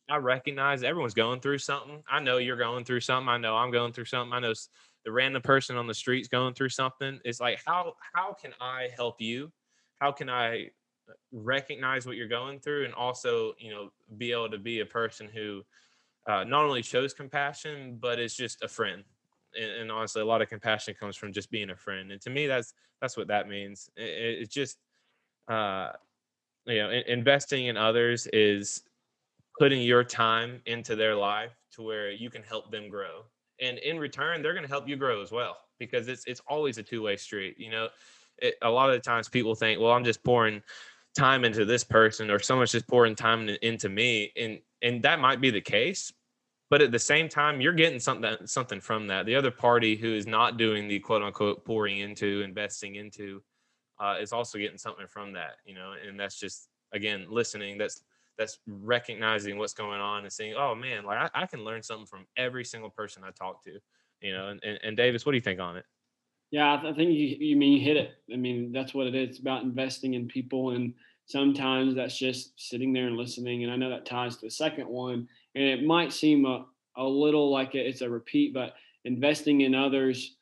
i 0.10 0.16
recognize 0.16 0.84
everyone's 0.84 1.14
going 1.14 1.42
through 1.42 1.58
something. 1.58 2.02
I 2.10 2.22
know 2.22 2.38
you're 2.38 2.56
going 2.56 2.86
through 2.86 3.02
something. 3.02 3.28
I 3.28 3.38
know 3.38 3.58
i'm 3.58 3.72
going 3.72 3.92
through 3.92 4.06
something. 4.06 4.34
I 4.34 4.40
know 4.40 4.54
the 5.06 5.12
random 5.12 5.42
person 5.42 5.76
on 5.76 5.88
the 5.88 5.94
street's 5.94 6.28
going 6.28 6.54
through 6.54 6.70
something 6.70 7.20
it's 7.26 7.40
like 7.40 7.60
how 7.66 7.94
how 8.14 8.34
can 8.34 8.52
i 8.62 8.88
help 8.96 9.22
you? 9.22 9.52
How 10.00 10.12
can 10.12 10.30
i 10.30 10.70
recognize 11.32 12.06
what 12.06 12.16
you're 12.16 12.28
going 12.28 12.60
through 12.60 12.86
and 12.86 12.94
also 12.94 13.54
you 13.58 13.72
know 13.72 13.90
be 14.18 14.32
able 14.32 14.50
to 14.50 14.58
be 14.58 14.80
a 14.80 14.86
person 14.86 15.28
who 15.34 15.62
uh, 16.28 16.44
not 16.46 16.64
only 16.64 16.82
shows 16.82 17.14
compassion 17.14 17.98
but 18.00 18.20
is 18.20 18.34
just 18.36 18.64
a 18.64 18.68
friend. 18.68 19.04
And, 19.60 19.72
and, 19.72 19.92
honestly 19.92 20.22
a 20.22 20.26
lot 20.26 20.42
of 20.42 20.50
compassion 20.50 20.96
comes 21.00 21.16
from 21.16 21.34
just 21.34 21.52
being 21.52 21.70
a 21.70 21.76
friend. 21.76 22.12
And 22.12 22.22
to 22.22 22.30
me 22.30 22.48
that's 22.48 22.74
that's 23.02 23.18
what 23.18 23.28
that 23.28 23.50
means. 23.50 23.90
It, 23.98 24.42
it's 24.42 24.54
just 24.54 24.78
uh, 25.50 25.92
you 26.66 26.78
know 26.78 26.90
investing 26.90 27.66
in 27.66 27.78
others 27.78 28.28
is 28.32 28.84
putting 29.60 29.82
your 29.82 30.04
time 30.04 30.62
into 30.66 30.96
their 30.96 31.16
life 31.16 31.52
to 31.74 31.84
where 31.84 32.12
you 32.12 32.30
can 32.30 32.44
help 32.44 32.72
them 32.72 32.90
grow 32.90 33.24
and 33.64 33.78
in 33.80 33.98
return 33.98 34.42
they're 34.42 34.54
going 34.54 34.66
to 34.66 34.70
help 34.70 34.88
you 34.88 34.96
grow 34.96 35.22
as 35.22 35.32
well 35.32 35.58
because 35.80 36.08
it's 36.08 36.26
it's 36.26 36.42
always 36.48 36.78
a 36.78 36.84
two-way 36.84 37.16
street 37.16 37.56
you 37.58 37.72
know? 37.72 37.88
It, 38.40 38.56
a 38.64 38.70
lot 38.70 38.90
of 38.90 38.96
the 38.96 39.00
times 39.00 39.30
people 39.30 39.56
think 39.56 39.80
well 39.80 39.92
i'm 39.92 40.04
just 40.04 40.24
pouring 40.24 40.62
time 41.16 41.46
into 41.46 41.66
this 41.66 41.84
person 41.84 42.32
or 42.32 42.40
someone's 42.40 42.72
just 42.72 42.88
pouring 42.88 43.16
time 43.16 43.48
into 43.62 43.90
me 43.90 44.32
and 44.36 44.60
and 44.82 45.02
that 45.04 45.20
might 45.20 45.40
be 45.40 45.52
the 45.52 45.62
case 45.62 46.12
but 46.74 46.82
at 46.82 46.92
the 46.92 46.98
same 46.98 47.30
time 47.30 47.62
you're 47.62 47.72
getting 47.72 48.00
something 48.00 48.36
something 48.46 48.82
from 48.82 49.06
that. 49.06 49.28
The 49.28 49.36
other 49.36 49.52
party 49.52 49.96
who 49.96 50.16
is 50.16 50.26
not 50.26 50.58
doing 50.58 50.88
the 50.88 50.98
quote 50.98 51.22
unquote 51.22 51.64
pouring 51.64 52.00
into 52.00 52.42
investing 52.42 52.96
into 52.96 53.44
uh, 54.00 54.16
is 54.20 54.34
also 54.34 54.58
getting 54.58 54.80
something 54.80 55.06
from 55.06 55.34
that 55.34 55.58
you 55.66 55.76
know? 55.76 55.94
And 56.04 56.20
that's 56.20 56.40
just 56.40 56.70
again 56.92 57.28
listening 57.30 57.78
that's 57.78 58.02
that's 58.38 58.60
recognizing 58.68 59.58
what's 59.58 59.74
going 59.74 60.02
on 60.02 60.24
and 60.24 60.34
saying 60.34 60.54
oh 60.58 60.74
man 60.76 61.06
like 61.06 61.18
i, 61.34 61.44
I 61.44 61.46
can 61.46 61.64
learn 61.64 61.84
something 61.84 62.08
from 62.08 62.26
every 62.38 62.66
single 62.66 62.90
person 62.90 63.24
i 63.26 63.32
talk 63.32 63.64
to 63.64 63.80
you 64.22 64.34
know 64.34 64.50
and, 64.50 64.64
and, 64.64 64.80
and 64.84 64.98
davis 64.98 65.26
what 65.26 65.34
do 65.34 65.38
you 65.38 65.42
think 65.42 65.60
on 65.60 65.78
it 65.78 65.86
yeah, 66.54 66.76
I 66.76 66.94
think 66.94 67.10
you, 67.10 67.36
you 67.40 67.58
mean 67.58 67.74
you 67.74 67.84
hit 67.84 67.98
it. 67.98 68.12
I 68.32 68.36
mean, 68.36 68.72
that's 68.72 68.94
what 68.94 69.08
it 69.08 69.16
is. 69.16 69.30
It's 69.30 69.40
about 69.40 69.64
investing 69.64 70.14
in 70.14 70.28
people. 70.28 70.70
And 70.70 70.94
sometimes 71.26 71.96
that's 71.96 72.16
just 72.16 72.54
sitting 72.58 72.94
there 72.94 73.08
and 73.08 73.18
listening. 73.18 73.64
And 73.64 73.74
I 73.74 73.76
know 73.76 73.90
that 73.90 74.06
ties 74.06 74.36
to 74.36 74.46
the 74.46 74.52
second 74.52 74.88
one. 74.88 75.28
And 75.56 75.64
it 75.64 75.84
might 75.84 76.14
seem 76.14 76.46
a, 76.46 76.68
a 76.96 77.04
little 77.04 77.52
like 77.52 77.74
it's 77.74 78.02
a 78.02 78.10
repeat, 78.10 78.54
but 78.54 78.76
investing 79.04 79.62
in 79.62 79.74
others, 79.74 80.36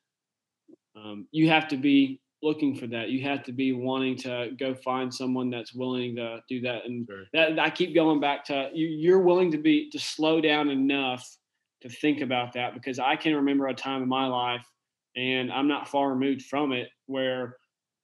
um, 0.98 1.28
you 1.32 1.48
have 1.48 1.70
to 1.70 1.78
be 1.78 2.20
looking 2.44 2.76
for 2.76 2.88
that. 2.88 3.10
You 3.10 3.24
have 3.24 3.44
to 3.44 3.52
be 3.52 3.72
wanting 3.74 4.18
to 4.18 4.52
go 4.60 4.74
find 4.74 5.14
someone 5.14 5.50
that's 5.50 5.74
willing 5.74 6.16
to 6.16 6.42
do 6.50 6.62
that. 6.62 6.86
And 6.86 7.08
sure. 7.10 7.24
that, 7.34 7.60
I 7.60 7.70
keep 7.70 7.94
going 7.94 8.20
back 8.20 8.46
to 8.46 8.70
you, 8.74 8.88
you're 8.88 9.22
willing 9.22 9.52
to 9.52 9.58
be 9.58 9.90
to 9.92 10.00
slow 10.00 10.42
down 10.42 10.70
enough 10.70 11.28
to 11.82 11.90
think 11.90 12.22
about 12.22 12.54
that 12.54 12.74
because 12.74 13.00
I 13.00 13.16
can 13.16 13.36
remember 13.36 13.68
a 13.68 13.74
time 13.74 14.04
in 14.04 14.10
my 14.10 14.28
life 14.28 14.66
and 15.16 15.52
I'm 15.52 15.68
not 15.68 15.88
far 15.88 16.10
removed 16.10 16.44
from 16.44 16.72
it 16.72 16.90
where 17.08 17.58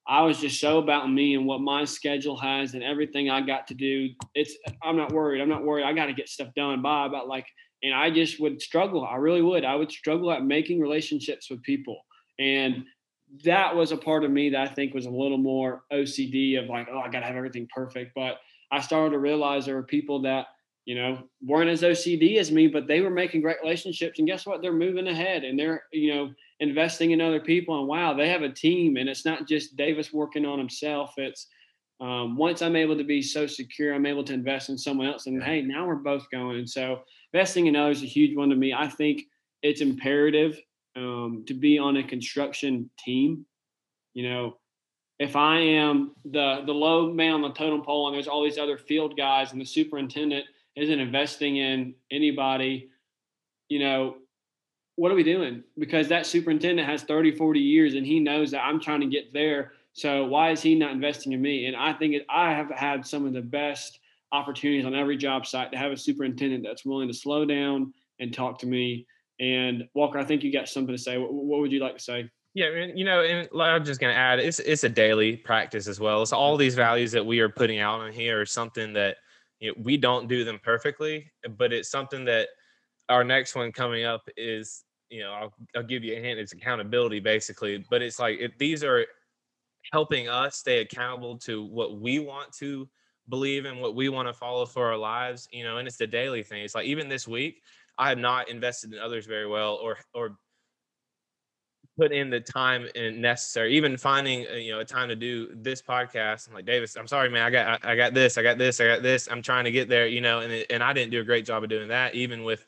I 0.06 0.22
was 0.22 0.40
just 0.40 0.60
so 0.60 0.78
about 0.78 1.10
me 1.10 1.34
and 1.34 1.46
what 1.46 1.60
my 1.60 1.84
schedule 1.84 2.36
has 2.38 2.74
and 2.74 2.82
everything 2.82 3.30
I 3.30 3.42
got 3.42 3.66
to 3.68 3.74
do. 3.74 4.08
It's 4.34 4.56
I'm 4.82 4.96
not 4.96 5.12
worried. 5.12 5.40
I'm 5.40 5.48
not 5.48 5.64
worried. 5.64 5.84
I 5.84 5.92
got 5.92 6.06
to 6.06 6.14
get 6.14 6.28
stuff 6.28 6.48
done 6.56 6.80
by 6.82 7.06
about 7.06 7.28
like 7.28 7.46
and 7.82 7.94
I 7.94 8.10
just 8.10 8.40
would 8.40 8.60
struggle. 8.60 9.04
I 9.04 9.16
really 9.16 9.42
would. 9.42 9.64
I 9.64 9.74
would 9.74 9.90
struggle 9.92 10.32
at 10.32 10.44
making 10.44 10.80
relationships 10.80 11.48
with 11.50 11.62
people. 11.62 11.98
And 12.38 12.84
that 13.44 13.74
was 13.74 13.92
a 13.92 13.96
part 13.96 14.24
of 14.24 14.30
me 14.30 14.50
that 14.50 14.60
I 14.60 14.72
think 14.72 14.94
was 14.94 15.06
a 15.06 15.10
little 15.10 15.38
more 15.38 15.82
OCD 15.92 16.62
of 16.62 16.68
like, 16.68 16.88
oh, 16.90 16.98
I 16.98 17.08
got 17.08 17.20
to 17.20 17.26
have 17.26 17.36
everything 17.36 17.68
perfect. 17.74 18.12
But 18.14 18.38
I 18.70 18.80
started 18.80 19.10
to 19.10 19.18
realize 19.18 19.66
there 19.66 19.74
were 19.74 19.82
people 19.82 20.22
that, 20.22 20.46
you 20.84 20.94
know, 20.94 21.18
weren't 21.42 21.70
as 21.70 21.82
OCD 21.82 22.38
as 22.38 22.50
me, 22.50 22.66
but 22.66 22.86
they 22.86 23.00
were 23.00 23.10
making 23.10 23.42
great 23.42 23.58
relationships. 23.62 24.18
And 24.18 24.26
guess 24.26 24.46
what? 24.46 24.62
They're 24.62 24.72
moving 24.72 25.08
ahead 25.08 25.44
and 25.44 25.58
they're, 25.58 25.82
you 25.92 26.14
know, 26.14 26.30
investing 26.60 27.10
in 27.10 27.20
other 27.20 27.40
people. 27.40 27.78
And 27.78 27.86
wow, 27.88 28.14
they 28.14 28.28
have 28.28 28.42
a 28.42 28.52
team. 28.52 28.96
And 28.96 29.08
it's 29.08 29.24
not 29.24 29.46
just 29.46 29.76
Davis 29.76 30.12
working 30.12 30.46
on 30.46 30.58
himself. 30.58 31.12
It's 31.18 31.46
um, 32.00 32.36
once 32.36 32.62
I'm 32.62 32.76
able 32.76 32.96
to 32.96 33.04
be 33.04 33.20
so 33.20 33.46
secure, 33.46 33.94
I'm 33.94 34.06
able 34.06 34.24
to 34.24 34.32
invest 34.32 34.70
in 34.70 34.78
someone 34.78 35.08
else. 35.08 35.26
And 35.26 35.42
hey, 35.42 35.62
now 35.62 35.86
we're 35.86 35.96
both 35.96 36.30
going. 36.30 36.58
And 36.58 36.70
so 36.70 37.02
investing 37.32 37.66
in 37.66 37.76
others 37.76 37.98
is 37.98 38.04
a 38.04 38.06
huge 38.06 38.36
one 38.36 38.48
to 38.48 38.56
me. 38.56 38.72
I 38.72 38.88
think 38.88 39.22
it's 39.62 39.80
imperative 39.80 40.58
um, 40.98 41.44
to 41.46 41.54
be 41.54 41.78
on 41.78 41.96
a 41.96 42.02
construction 42.02 42.90
team. 42.98 43.46
You 44.14 44.28
know, 44.28 44.56
if 45.18 45.36
I 45.36 45.58
am 45.58 46.12
the 46.24 46.62
the 46.66 46.72
low 46.72 47.12
man 47.12 47.34
on 47.34 47.42
the 47.42 47.52
totem 47.52 47.82
pole 47.82 48.08
and 48.08 48.14
there's 48.14 48.28
all 48.28 48.42
these 48.42 48.58
other 48.58 48.76
field 48.76 49.16
guys 49.16 49.52
and 49.52 49.60
the 49.60 49.66
superintendent 49.66 50.44
isn't 50.76 51.00
investing 51.00 51.56
in 51.56 51.94
anybody, 52.10 52.90
you 53.68 53.80
know, 53.80 54.16
what 54.96 55.12
are 55.12 55.16
we 55.16 55.22
doing? 55.22 55.62
Because 55.78 56.08
that 56.08 56.26
superintendent 56.26 56.88
has 56.88 57.02
30, 57.02 57.36
40 57.36 57.60
years 57.60 57.94
and 57.94 58.06
he 58.06 58.20
knows 58.20 58.50
that 58.50 58.64
I'm 58.64 58.80
trying 58.80 59.00
to 59.00 59.06
get 59.06 59.32
there. 59.32 59.72
So 59.92 60.26
why 60.26 60.50
is 60.50 60.62
he 60.62 60.74
not 60.74 60.92
investing 60.92 61.32
in 61.32 61.42
me? 61.42 61.66
And 61.66 61.76
I 61.76 61.92
think 61.92 62.14
it, 62.14 62.26
I 62.30 62.52
have 62.52 62.70
had 62.70 63.06
some 63.06 63.26
of 63.26 63.32
the 63.32 63.42
best 63.42 64.00
opportunities 64.32 64.84
on 64.84 64.94
every 64.94 65.16
job 65.16 65.46
site 65.46 65.72
to 65.72 65.78
have 65.78 65.92
a 65.92 65.96
superintendent 65.96 66.64
that's 66.64 66.84
willing 66.84 67.08
to 67.08 67.14
slow 67.14 67.44
down 67.44 67.92
and 68.20 68.32
talk 68.32 68.58
to 68.60 68.66
me. 68.66 69.06
And 69.40 69.88
Walker, 69.94 70.18
I 70.18 70.24
think 70.24 70.42
you 70.42 70.52
got 70.52 70.68
something 70.68 70.94
to 70.94 71.00
say. 71.00 71.18
What, 71.18 71.32
what 71.32 71.60
would 71.60 71.72
you 71.72 71.80
like 71.80 71.96
to 71.96 72.02
say? 72.02 72.30
Yeah, 72.54 72.86
you 72.94 73.04
know, 73.04 73.22
and 73.22 73.48
I'm 73.60 73.84
just 73.84 74.00
going 74.00 74.12
to 74.12 74.18
add, 74.18 74.40
it's 74.40 74.58
it's 74.58 74.82
a 74.82 74.88
daily 74.88 75.36
practice 75.36 75.86
as 75.86 76.00
well. 76.00 76.26
So 76.26 76.36
all 76.36 76.56
these 76.56 76.74
values 76.74 77.12
that 77.12 77.24
we 77.24 77.40
are 77.40 77.48
putting 77.48 77.78
out 77.78 78.00
on 78.00 78.12
here 78.12 78.40
are 78.40 78.46
something 78.46 78.92
that 78.94 79.18
you 79.60 79.68
know, 79.68 79.74
we 79.82 79.96
don't 79.96 80.28
do 80.28 80.44
them 80.44 80.58
perfectly, 80.62 81.30
but 81.56 81.72
it's 81.72 81.90
something 81.90 82.24
that 82.24 82.48
our 83.08 83.22
next 83.22 83.54
one 83.54 83.70
coming 83.70 84.04
up 84.04 84.28
is, 84.36 84.84
you 85.08 85.20
know, 85.20 85.32
I'll, 85.32 85.54
I'll 85.76 85.82
give 85.82 86.02
you 86.02 86.16
a 86.16 86.20
hint. 86.20 86.40
It's 86.40 86.52
accountability 86.52 87.20
basically, 87.20 87.84
but 87.90 88.02
it's 88.02 88.18
like 88.18 88.38
it, 88.40 88.58
these 88.58 88.82
are 88.82 89.06
helping 89.92 90.28
us 90.28 90.56
stay 90.56 90.80
accountable 90.80 91.38
to 91.38 91.64
what 91.64 92.00
we 92.00 92.18
want 92.18 92.52
to 92.54 92.88
believe 93.28 93.66
in, 93.66 93.78
what 93.78 93.94
we 93.94 94.08
want 94.08 94.28
to 94.28 94.34
follow 94.34 94.66
for 94.66 94.86
our 94.86 94.96
lives, 94.96 95.48
you 95.52 95.64
know, 95.64 95.78
and 95.78 95.86
it's 95.86 95.96
the 95.96 96.06
daily 96.06 96.42
thing. 96.42 96.62
It's 96.62 96.74
like 96.74 96.86
even 96.86 97.08
this 97.08 97.28
week, 97.28 97.62
I 97.98 98.08
have 98.10 98.18
not 98.18 98.48
invested 98.48 98.92
in 98.92 98.98
others 98.98 99.26
very 99.26 99.46
well 99.46 99.74
or 99.74 99.98
or 100.14 100.36
put 101.98 102.12
in 102.12 102.30
the 102.30 102.40
time 102.40 102.88
and 102.94 103.20
necessary. 103.20 103.76
Even 103.76 103.96
finding 103.96 104.46
uh, 104.50 104.54
you 104.54 104.72
know 104.72 104.80
a 104.80 104.84
time 104.84 105.08
to 105.08 105.16
do 105.16 105.48
this 105.54 105.82
podcast 105.82 106.48
i'm 106.48 106.54
like 106.54 106.64
davis 106.64 106.96
i'm 106.96 107.08
sorry 107.08 107.28
man 107.28 107.42
i 107.42 107.50
got 107.50 107.84
I, 107.84 107.92
I, 107.92 107.96
got 107.96 108.14
this 108.14 108.38
i 108.38 108.42
got 108.42 108.56
this 108.56 108.80
i 108.80 108.86
got 108.86 109.02
this 109.02 109.28
i'm 109.30 109.42
trying 109.42 109.64
to 109.64 109.72
get 109.72 109.88
there 109.88 110.06
you 110.06 110.20
know 110.20 110.40
and, 110.40 110.64
and 110.70 110.82
i 110.82 110.92
didn't 110.92 111.10
do 111.10 111.20
a 111.20 111.24
great 111.24 111.44
job 111.44 111.64
of 111.64 111.68
doing 111.68 111.88
that 111.88 112.14
even 112.14 112.44
with 112.44 112.66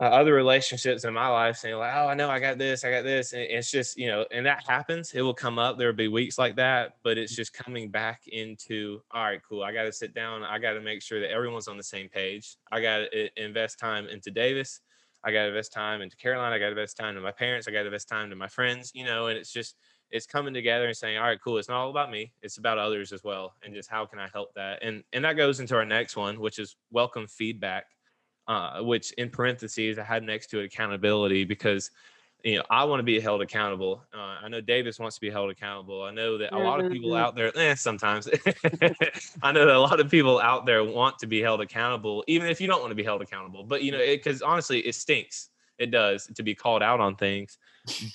uh, 0.00 0.04
other 0.04 0.34
relationships 0.34 1.04
in 1.04 1.14
my 1.14 1.28
life 1.28 1.56
saying 1.56 1.76
like 1.76 1.92
oh 1.94 2.08
i 2.08 2.14
know 2.14 2.28
i 2.28 2.40
got 2.40 2.58
this 2.58 2.84
i 2.84 2.90
got 2.90 3.04
this 3.04 3.32
and 3.32 3.42
it's 3.42 3.70
just 3.70 3.96
you 3.96 4.08
know 4.08 4.24
and 4.32 4.44
that 4.44 4.62
happens 4.66 5.12
it 5.14 5.22
will 5.22 5.34
come 5.34 5.58
up 5.58 5.78
there 5.78 5.86
will 5.86 5.94
be 5.94 6.08
weeks 6.08 6.36
like 6.36 6.56
that 6.56 6.96
but 7.04 7.16
it's 7.16 7.34
just 7.34 7.52
coming 7.52 7.90
back 7.90 8.22
into 8.26 9.00
all 9.12 9.22
right 9.22 9.40
cool 9.48 9.62
i 9.62 9.72
got 9.72 9.84
to 9.84 9.92
sit 9.92 10.12
down 10.12 10.42
i 10.42 10.58
got 10.58 10.72
to 10.72 10.80
make 10.80 11.00
sure 11.00 11.20
that 11.20 11.30
everyone's 11.30 11.68
on 11.68 11.76
the 11.76 11.82
same 11.82 12.08
page 12.08 12.56
i 12.72 12.80
got 12.80 12.98
to 12.98 13.42
invest 13.42 13.78
time 13.78 14.08
into 14.08 14.30
davis 14.30 14.80
I 15.24 15.32
got 15.32 15.42
to 15.42 15.48
invest 15.48 15.72
time 15.72 16.02
into 16.02 16.16
Caroline. 16.16 16.52
I 16.52 16.58
got 16.58 16.66
to 16.66 16.72
invest 16.72 16.98
time 16.98 17.14
to 17.14 17.20
my 17.20 17.32
parents. 17.32 17.66
I 17.66 17.70
got 17.70 17.80
to 17.80 17.86
invest 17.86 18.08
time 18.08 18.28
to 18.28 18.36
my 18.36 18.46
friends, 18.46 18.92
you 18.94 19.04
know, 19.06 19.28
and 19.28 19.38
it's 19.38 19.50
just, 19.50 19.74
it's 20.10 20.26
coming 20.26 20.52
together 20.52 20.86
and 20.86 20.96
saying, 20.96 21.16
all 21.16 21.24
right, 21.24 21.40
cool. 21.42 21.56
It's 21.56 21.68
not 21.68 21.78
all 21.78 21.90
about 21.90 22.10
me. 22.10 22.32
It's 22.42 22.58
about 22.58 22.76
others 22.76 23.10
as 23.10 23.24
well. 23.24 23.54
And 23.62 23.74
just 23.74 23.90
how 23.90 24.04
can 24.04 24.18
I 24.18 24.28
help 24.32 24.52
that? 24.54 24.82
And, 24.82 25.02
and 25.14 25.24
that 25.24 25.38
goes 25.38 25.60
into 25.60 25.76
our 25.76 25.86
next 25.86 26.14
one, 26.14 26.38
which 26.38 26.58
is 26.58 26.76
welcome 26.90 27.26
feedback, 27.26 27.86
uh, 28.48 28.80
which 28.80 29.12
in 29.12 29.30
parentheses, 29.30 29.98
I 29.98 30.04
had 30.04 30.22
next 30.22 30.48
to 30.48 30.60
it 30.60 30.66
accountability 30.66 31.44
because 31.44 31.90
you 32.44 32.58
know, 32.58 32.64
I 32.68 32.84
want 32.84 33.00
to 33.00 33.04
be 33.04 33.18
held 33.18 33.40
accountable. 33.40 34.04
Uh, 34.14 34.36
I 34.42 34.48
know 34.48 34.60
Davis 34.60 34.98
wants 34.98 35.16
to 35.16 35.20
be 35.22 35.30
held 35.30 35.50
accountable. 35.50 36.02
I 36.02 36.10
know 36.10 36.36
that 36.36 36.52
a 36.52 36.58
lot 36.58 36.84
of 36.84 36.92
people 36.92 37.14
out 37.14 37.34
there, 37.34 37.56
eh, 37.56 37.74
sometimes, 37.74 38.28
I 39.42 39.50
know 39.50 39.64
that 39.64 39.74
a 39.74 39.80
lot 39.80 39.98
of 39.98 40.10
people 40.10 40.38
out 40.38 40.66
there 40.66 40.84
want 40.84 41.18
to 41.20 41.26
be 41.26 41.40
held 41.40 41.62
accountable, 41.62 42.22
even 42.26 42.48
if 42.48 42.60
you 42.60 42.66
don't 42.66 42.80
want 42.80 42.90
to 42.90 42.96
be 42.96 43.02
held 43.02 43.22
accountable. 43.22 43.64
But 43.64 43.82
you 43.82 43.92
know, 43.92 43.98
because 43.98 44.42
honestly, 44.42 44.80
it 44.80 44.94
stinks. 44.94 45.48
It 45.78 45.90
does 45.90 46.26
to 46.34 46.42
be 46.42 46.54
called 46.54 46.82
out 46.82 47.00
on 47.00 47.16
things. 47.16 47.56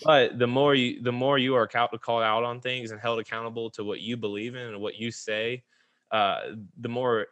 But 0.03 0.37
the 0.37 0.47
more 0.47 0.75
you, 0.75 1.01
the 1.01 1.11
more 1.11 1.39
you 1.39 1.55
are 1.55 1.67
called 1.67 2.23
out 2.23 2.43
on 2.43 2.61
things 2.61 2.91
and 2.91 3.01
held 3.01 3.19
accountable 3.19 3.71
to 3.71 3.83
what 3.83 3.99
you 3.99 4.15
believe 4.15 4.55
in 4.55 4.61
and 4.61 4.79
what 4.79 4.95
you 4.95 5.11
say, 5.11 5.63
uh, 6.11 6.41
the 6.79 6.89
more 6.89 7.27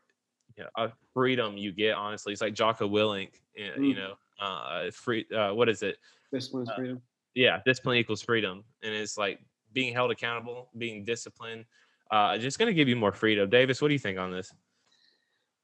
you 0.58 0.66
know, 0.78 0.92
freedom 1.14 1.58
you 1.58 1.72
get. 1.72 1.94
Honestly, 1.96 2.34
it's 2.34 2.42
like 2.42 2.54
Jocko 2.54 2.90
Willink. 2.90 3.30
You 3.56 3.72
mm. 3.78 3.96
know, 3.96 4.14
uh, 4.40 4.92
free. 4.92 5.26
Uh, 5.36 5.54
what 5.54 5.70
is 5.70 5.84
it? 5.84 5.98
Discipline 6.32 6.64
is 6.64 6.70
uh, 6.70 6.76
freedom. 6.76 7.02
yeah, 7.36 7.62
discipline 7.66 7.98
equals 7.98 8.22
freedom, 8.22 8.64
and 8.84 8.94
it's 8.94 9.18
like 9.18 9.40
being 9.74 9.94
held 9.94 10.12
accountable, 10.12 10.70
being 10.78 11.04
disciplined. 11.04 11.66
Uh, 12.12 12.38
just 12.38 12.58
going 12.58 12.68
to 12.68 12.74
give 12.74 12.88
you 12.88 12.96
more 12.96 13.12
freedom. 13.12 13.50
Davis, 13.50 13.82
what 13.82 13.90
do 13.90 13.94
you 13.94 14.00
think 14.00 14.18
on 14.18 14.32
this? 14.32 14.54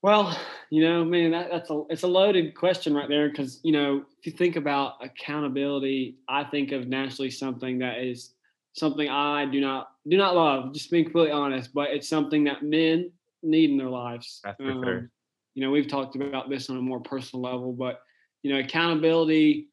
Well, 0.02 0.38
you 0.70 0.84
know, 0.84 1.06
man, 1.06 1.32
that, 1.32 1.50
that's 1.50 1.70
a 1.70 1.84
it's 1.90 2.04
a 2.04 2.08
loaded 2.08 2.56
question 2.56 2.94
right 2.94 3.08
there 3.08 3.30
because 3.30 3.62
you 3.64 3.72
know 3.72 4.04
if 4.20 4.26
you 4.26 4.34
think 4.34 4.58
about 4.58 4.96
accountability, 5.02 6.18
I 6.28 6.44
think 6.44 6.72
of 6.72 6.88
naturally 6.88 7.32
something 7.32 7.80
that 7.80 8.00
is 8.00 8.34
something 8.74 9.10
I 9.10 9.46
do 9.46 9.62
not 9.62 9.92
do 10.08 10.18
not 10.18 10.36
love. 10.36 10.74
Just 10.74 10.92
being 10.92 11.06
completely 11.06 11.32
honest, 11.32 11.74
but 11.74 11.90
it's 11.92 12.10
something 12.10 12.44
that 12.44 12.64
men 12.64 13.12
need 13.44 13.70
in 13.70 13.78
their 13.78 13.90
lives. 13.90 14.40
That's 14.44 14.58
for 14.58 14.72
um, 14.72 14.84
sure. 14.84 15.10
You 15.56 15.64
know, 15.64 15.72
we've 15.72 15.88
talked 15.88 16.16
about 16.16 16.50
this 16.50 16.70
on 16.70 16.78
a 16.78 16.82
more 16.82 17.00
personal 17.00 17.44
level, 17.44 17.74
but 17.74 18.02
you 18.42 18.52
know, 18.52 18.60
accountability 18.60 19.68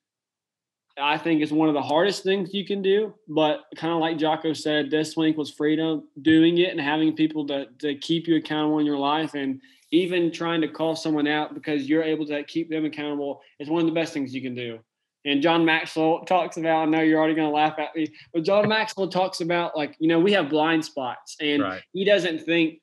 I 0.98 1.18
think 1.18 1.42
is 1.42 1.52
one 1.52 1.68
of 1.68 1.74
the 1.74 1.82
hardest 1.82 2.22
things 2.22 2.52
you 2.52 2.64
can 2.64 2.82
do. 2.82 3.14
But 3.28 3.60
kind 3.76 3.92
of 3.92 4.00
like 4.00 4.18
Jocko 4.18 4.52
said, 4.52 4.90
discipline 4.90 5.28
equals 5.28 5.50
freedom. 5.50 6.08
Doing 6.22 6.58
it 6.58 6.70
and 6.70 6.80
having 6.80 7.14
people 7.14 7.46
to, 7.48 7.66
to 7.78 7.94
keep 7.96 8.26
you 8.26 8.36
accountable 8.36 8.78
in 8.78 8.86
your 8.86 8.98
life 8.98 9.34
and 9.34 9.60
even 9.92 10.30
trying 10.30 10.60
to 10.60 10.68
call 10.68 10.94
someone 10.94 11.26
out 11.26 11.54
because 11.54 11.88
you're 11.88 12.02
able 12.02 12.26
to 12.26 12.44
keep 12.44 12.70
them 12.70 12.84
accountable 12.84 13.40
is 13.58 13.68
one 13.68 13.80
of 13.80 13.86
the 13.86 13.92
best 13.92 14.12
things 14.12 14.34
you 14.34 14.42
can 14.42 14.54
do. 14.54 14.78
And 15.24 15.42
John 15.42 15.64
Maxwell 15.64 16.24
talks 16.24 16.56
about, 16.56 16.82
I 16.82 16.84
know 16.86 17.00
you're 17.00 17.18
already 17.18 17.34
going 17.34 17.48
to 17.48 17.54
laugh 17.54 17.78
at 17.78 17.94
me, 17.94 18.06
but 18.32 18.42
John 18.42 18.68
Maxwell 18.68 19.08
talks 19.08 19.40
about 19.40 19.76
like, 19.76 19.94
you 19.98 20.08
know, 20.08 20.18
we 20.18 20.32
have 20.32 20.48
blind 20.48 20.84
spots 20.84 21.36
and 21.40 21.62
right. 21.62 21.82
he 21.92 22.04
doesn't 22.04 22.44
think 22.44 22.80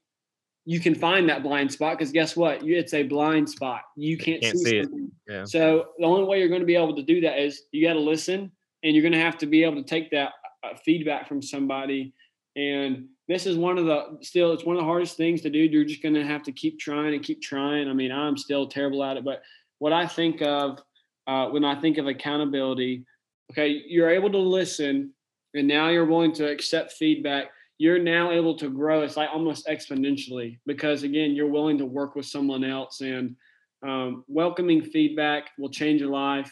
you 0.69 0.81
can 0.81 0.93
find 0.93 1.29
that 1.29 1.43
blind 1.43 1.71
spot 1.71 1.97
because 1.97 2.11
guess 2.11 2.35
what? 2.35 2.61
It's 2.61 2.93
a 2.93 3.03
blind 3.03 3.49
spot. 3.49 3.83
You 3.95 4.17
can't, 4.17 4.41
can't 4.41 4.57
see, 4.57 4.65
see 4.65 4.77
it. 4.79 4.89
Yeah. 5.25 5.45
So 5.45 5.85
the 5.97 6.03
only 6.03 6.25
way 6.25 6.39
you're 6.39 6.49
going 6.49 6.59
to 6.59 6.67
be 6.67 6.75
able 6.75 6.93
to 6.97 7.03
do 7.03 7.21
that 7.21 7.39
is 7.39 7.61
you 7.71 7.87
got 7.87 7.93
to 7.93 8.01
listen, 8.01 8.51
and 8.83 8.93
you're 8.93 9.01
going 9.01 9.13
to 9.13 9.21
have 9.21 9.37
to 9.37 9.45
be 9.45 9.63
able 9.63 9.81
to 9.81 9.87
take 9.87 10.11
that 10.11 10.33
uh, 10.65 10.75
feedback 10.83 11.25
from 11.25 11.41
somebody. 11.41 12.13
And 12.57 13.05
this 13.29 13.45
is 13.45 13.55
one 13.55 13.77
of 13.77 13.85
the 13.85 14.17
still 14.21 14.51
it's 14.51 14.65
one 14.65 14.75
of 14.75 14.81
the 14.81 14.85
hardest 14.85 15.15
things 15.15 15.39
to 15.43 15.49
do. 15.49 15.59
You're 15.59 15.85
just 15.85 16.03
going 16.03 16.15
to 16.15 16.25
have 16.25 16.43
to 16.43 16.51
keep 16.51 16.77
trying 16.79 17.13
and 17.13 17.23
keep 17.23 17.41
trying. 17.41 17.87
I 17.87 17.93
mean, 17.93 18.11
I'm 18.11 18.35
still 18.35 18.67
terrible 18.67 19.05
at 19.05 19.15
it, 19.15 19.23
but 19.23 19.43
what 19.79 19.93
I 19.93 20.05
think 20.05 20.41
of 20.41 20.79
uh, 21.27 21.47
when 21.47 21.63
I 21.63 21.79
think 21.79 21.97
of 21.97 22.07
accountability, 22.07 23.05
okay, 23.53 23.81
you're 23.87 24.09
able 24.09 24.33
to 24.33 24.37
listen, 24.37 25.13
and 25.53 25.65
now 25.65 25.87
you're 25.87 26.03
willing 26.03 26.33
to 26.33 26.51
accept 26.51 26.91
feedback 26.91 27.51
you're 27.77 27.99
now 27.99 28.31
able 28.31 28.55
to 28.57 28.69
grow 28.69 29.01
it's 29.01 29.17
like 29.17 29.29
almost 29.31 29.67
exponentially 29.67 30.57
because 30.65 31.03
again 31.03 31.35
you're 31.35 31.47
willing 31.47 31.77
to 31.77 31.85
work 31.85 32.15
with 32.15 32.25
someone 32.25 32.63
else 32.63 33.01
and 33.01 33.35
um, 33.83 34.23
welcoming 34.27 34.81
feedback 34.81 35.49
will 35.57 35.69
change 35.69 36.01
your 36.01 36.09
life. 36.09 36.51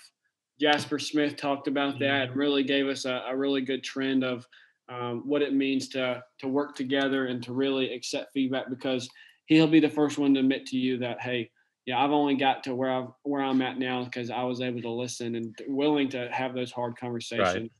Jasper 0.59 0.99
smith 0.99 1.35
talked 1.35 1.67
about 1.67 1.99
that 1.99 2.29
and 2.29 2.35
really 2.35 2.63
gave 2.63 2.87
us 2.87 3.05
a, 3.05 3.23
a 3.27 3.35
really 3.35 3.61
good 3.61 3.83
trend 3.83 4.23
of 4.23 4.47
um, 4.87 5.23
what 5.25 5.41
it 5.41 5.53
means 5.53 5.89
to 5.89 6.23
to 6.39 6.47
work 6.47 6.75
together 6.75 7.25
and 7.25 7.43
to 7.43 7.51
really 7.51 7.93
accept 7.93 8.31
feedback 8.33 8.69
because 8.69 9.09
he'll 9.47 9.67
be 9.67 9.81
the 9.81 9.89
first 9.89 10.17
one 10.17 10.33
to 10.33 10.39
admit 10.39 10.65
to 10.67 10.77
you 10.77 10.97
that 10.99 11.19
hey 11.19 11.49
yeah 11.85 12.01
i've 12.01 12.11
only 12.11 12.35
got 12.35 12.63
to 12.63 12.75
where 12.75 12.91
i 12.91 13.05
where 13.23 13.41
i'm 13.41 13.61
at 13.63 13.79
now 13.79 14.03
because 14.03 14.29
i 14.29 14.43
was 14.43 14.61
able 14.61 14.81
to 14.81 14.89
listen 14.89 15.35
and 15.35 15.59
willing 15.67 16.07
to 16.07 16.29
have 16.31 16.53
those 16.53 16.71
hard 16.71 16.95
conversations. 16.95 17.53
Right. 17.53 17.71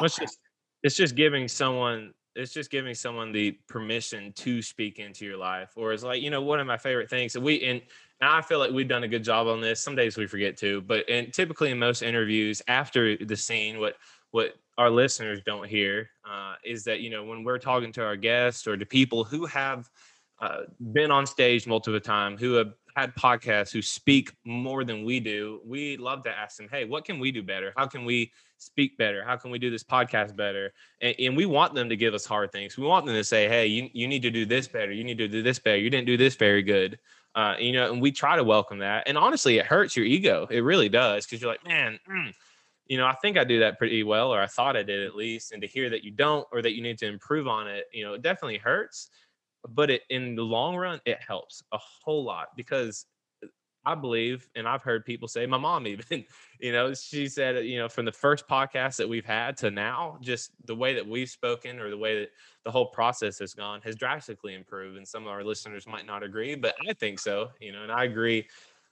oh, 0.00 0.04
it's, 0.04 0.16
just, 0.16 0.38
it's 0.82 0.96
just 0.96 1.16
giving 1.16 1.48
someone 1.48 2.14
it's 2.36 2.52
just 2.52 2.70
giving 2.70 2.94
someone 2.94 3.32
the 3.32 3.52
permission 3.68 4.32
to 4.32 4.60
speak 4.60 4.98
into 4.98 5.24
your 5.24 5.36
life 5.36 5.72
or 5.76 5.92
it's 5.92 6.02
like 6.02 6.20
you 6.20 6.30
know 6.30 6.42
one 6.42 6.60
of 6.60 6.66
my 6.66 6.76
favorite 6.76 7.08
things 7.08 7.36
we 7.38 7.62
and 7.62 7.80
and 8.20 8.30
I 8.30 8.40
feel 8.40 8.58
like 8.58 8.70
we've 8.70 8.88
done 8.88 9.04
a 9.04 9.08
good 9.08 9.24
job 9.24 9.48
on 9.48 9.60
this. 9.60 9.80
Some 9.80 9.96
days 9.96 10.16
we 10.16 10.26
forget 10.26 10.56
to, 10.58 10.80
but 10.82 11.08
and 11.10 11.32
typically 11.32 11.70
in 11.70 11.78
most 11.78 12.02
interviews 12.02 12.62
after 12.68 13.16
the 13.16 13.36
scene, 13.36 13.78
what 13.80 13.96
what 14.30 14.54
our 14.78 14.90
listeners 14.90 15.40
don't 15.44 15.68
hear 15.68 16.10
uh, 16.28 16.54
is 16.64 16.84
that 16.84 17.00
you 17.00 17.10
know 17.10 17.24
when 17.24 17.44
we're 17.44 17.58
talking 17.58 17.92
to 17.92 18.04
our 18.04 18.16
guests 18.16 18.66
or 18.66 18.76
to 18.76 18.86
people 18.86 19.24
who 19.24 19.46
have 19.46 19.90
uh, 20.40 20.62
been 20.92 21.10
on 21.10 21.26
stage 21.26 21.66
multiple 21.66 22.00
times, 22.00 22.40
who 22.40 22.54
have 22.54 22.72
had 22.96 23.14
podcasts, 23.16 23.72
who 23.72 23.82
speak 23.82 24.32
more 24.44 24.84
than 24.84 25.04
we 25.04 25.20
do, 25.20 25.60
we 25.64 25.96
love 25.96 26.22
to 26.24 26.30
ask 26.30 26.56
them, 26.56 26.68
"Hey, 26.70 26.84
what 26.84 27.04
can 27.04 27.18
we 27.18 27.32
do 27.32 27.42
better? 27.42 27.72
How 27.76 27.86
can 27.86 28.04
we 28.04 28.32
speak 28.58 28.96
better? 28.96 29.24
How 29.24 29.36
can 29.36 29.50
we 29.50 29.58
do 29.58 29.70
this 29.70 29.82
podcast 29.82 30.36
better?" 30.36 30.72
And, 31.00 31.14
and 31.18 31.36
we 31.36 31.46
want 31.46 31.74
them 31.74 31.88
to 31.88 31.96
give 31.96 32.14
us 32.14 32.24
hard 32.24 32.52
things. 32.52 32.76
We 32.76 32.86
want 32.86 33.06
them 33.06 33.14
to 33.14 33.24
say, 33.24 33.48
"Hey, 33.48 33.66
you 33.66 33.90
you 33.92 34.06
need 34.06 34.22
to 34.22 34.30
do 34.30 34.46
this 34.46 34.68
better. 34.68 34.92
You 34.92 35.04
need 35.04 35.18
to 35.18 35.28
do 35.28 35.42
this 35.42 35.58
better. 35.58 35.78
You 35.78 35.90
didn't 35.90 36.06
do 36.06 36.16
this 36.16 36.36
very 36.36 36.62
good." 36.62 36.98
Uh, 37.34 37.56
you 37.58 37.72
know, 37.72 37.92
and 37.92 38.00
we 38.00 38.12
try 38.12 38.36
to 38.36 38.44
welcome 38.44 38.78
that. 38.78 39.02
And 39.08 39.18
honestly, 39.18 39.58
it 39.58 39.66
hurts 39.66 39.96
your 39.96 40.06
ego. 40.06 40.46
It 40.50 40.60
really 40.60 40.88
does 40.88 41.26
because 41.26 41.42
you're 41.42 41.50
like, 41.50 41.64
man, 41.64 41.98
mm, 42.08 42.32
you 42.86 42.96
know, 42.96 43.06
I 43.06 43.14
think 43.14 43.36
I 43.36 43.42
do 43.42 43.58
that 43.60 43.76
pretty 43.76 44.04
well, 44.04 44.32
or 44.32 44.40
I 44.40 44.46
thought 44.46 44.76
I 44.76 44.84
did 44.84 45.04
at 45.04 45.16
least. 45.16 45.50
And 45.50 45.60
to 45.62 45.66
hear 45.66 45.90
that 45.90 46.04
you 46.04 46.12
don't, 46.12 46.46
or 46.52 46.62
that 46.62 46.74
you 46.74 46.82
need 46.82 46.98
to 46.98 47.06
improve 47.06 47.48
on 47.48 47.66
it, 47.66 47.86
you 47.92 48.04
know, 48.04 48.14
it 48.14 48.22
definitely 48.22 48.58
hurts. 48.58 49.08
But 49.68 49.90
it 49.90 50.02
in 50.10 50.34
the 50.34 50.42
long 50.42 50.76
run, 50.76 51.00
it 51.04 51.18
helps 51.26 51.62
a 51.72 51.78
whole 51.78 52.24
lot 52.24 52.48
because 52.56 53.06
uh, 53.42 53.48
I 53.86 53.94
believe, 53.94 54.48
and 54.54 54.68
I've 54.68 54.82
heard 54.82 55.04
people 55.04 55.28
say, 55.28 55.46
my 55.46 55.58
mom 55.58 55.86
even, 55.88 56.24
you 56.60 56.72
know, 56.72 56.92
she 56.94 57.28
said, 57.28 57.64
you 57.64 57.78
know, 57.78 57.88
from 57.88 58.04
the 58.04 58.12
first 58.12 58.46
podcast 58.48 58.96
that 58.96 59.08
we've 59.08 59.24
had 59.24 59.56
to 59.58 59.70
now, 59.70 60.18
just 60.20 60.50
the 60.66 60.74
way 60.74 60.94
that 60.94 61.06
we've 61.06 61.30
spoken 61.30 61.80
or 61.80 61.90
the 61.90 61.98
way 61.98 62.20
that 62.20 62.30
the 62.64 62.70
whole 62.70 62.86
process 62.86 63.38
has 63.38 63.54
gone 63.54 63.80
has 63.82 63.96
drastically 63.96 64.54
improved. 64.54 64.96
And 64.96 65.06
some 65.06 65.24
of 65.24 65.28
our 65.30 65.44
listeners 65.44 65.86
might 65.86 66.06
not 66.06 66.22
agree, 66.22 66.54
but 66.54 66.74
I 66.88 66.92
think 66.92 67.18
so, 67.18 67.50
you 67.60 67.72
know, 67.72 67.82
and 67.82 67.92
I 67.92 68.04
agree 68.04 68.46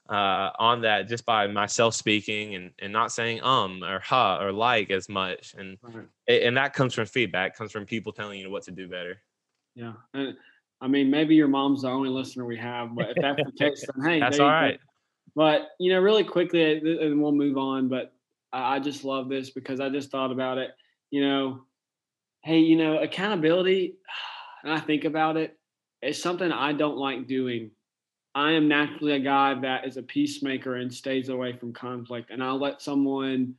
uh, 0.09 0.50
on 0.59 0.83
that 0.83 1.09
just 1.09 1.25
by 1.25 1.47
myself 1.47 1.95
speaking 1.95 2.55
and, 2.55 2.71
and 2.81 2.93
not 2.93 3.12
saying 3.12 3.43
um 3.43 3.83
or 3.85 4.00
ha 4.00 4.43
or 4.43 4.52
like 4.52 4.91
as 4.91 5.09
much 5.09 5.55
and 5.57 5.79
right. 5.83 6.43
and 6.43 6.57
that 6.57 6.75
comes 6.75 6.93
from 6.93 7.07
feedback 7.07 7.57
comes 7.57 7.71
from 7.71 7.87
people 7.87 8.12
telling 8.12 8.38
you 8.38 8.50
what 8.50 8.64
to 8.64 8.71
do 8.71 8.88
better 8.88 9.23
yeah 9.75 9.93
and 10.14 10.37
i 10.83 10.87
mean 10.87 11.11
maybe 11.11 11.35
your 11.35 11.49
mom's 11.49 11.83
the 11.83 11.89
only 11.89 12.11
listener 12.11 12.45
we 12.45 12.57
have 12.57 12.95
but 12.95 13.11
if 13.11 13.17
that's 13.21 13.43
the 13.43 13.53
case 13.59 13.85
then 13.95 14.05
hey 14.05 14.21
that's 14.21 14.39
all 14.39 14.49
right 14.49 14.79
go. 14.79 14.85
but 15.35 15.69
you 15.81 15.93
know 15.93 16.01
really 16.01 16.25
quickly 16.25 16.77
uh, 16.77 17.07
and 17.07 17.21
we'll 17.21 17.33
move 17.33 17.57
on 17.57 17.89
but 17.89 18.12
I, 18.53 18.77
I 18.77 18.79
just 18.79 19.05
love 19.05 19.29
this 19.29 19.51
because 19.51 19.81
i 19.81 19.89
just 19.89 20.11
thought 20.11 20.31
about 20.31 20.59
it 20.59 20.73
you 21.11 21.27
know 21.27 21.62
hey 22.43 22.59
you 22.59 22.77
know 22.77 22.99
accountability 22.99 23.95
and 24.62 24.73
i 24.73 24.81
think 24.81 25.05
about 25.05 25.39
it 25.39 25.59
it's 26.03 26.23
something 26.23 26.53
i 26.53 26.73
don't 26.73 26.99
like 26.99 27.27
doing 27.27 27.71
I 28.35 28.53
am 28.53 28.69
naturally 28.69 29.12
a 29.12 29.19
guy 29.19 29.55
that 29.61 29.87
is 29.87 29.97
a 29.97 30.03
peacemaker 30.03 30.77
and 30.77 30.93
stays 30.93 31.29
away 31.29 31.53
from 31.53 31.73
conflict. 31.73 32.31
And 32.31 32.43
I'll 32.43 32.59
let 32.59 32.81
someone, 32.81 33.55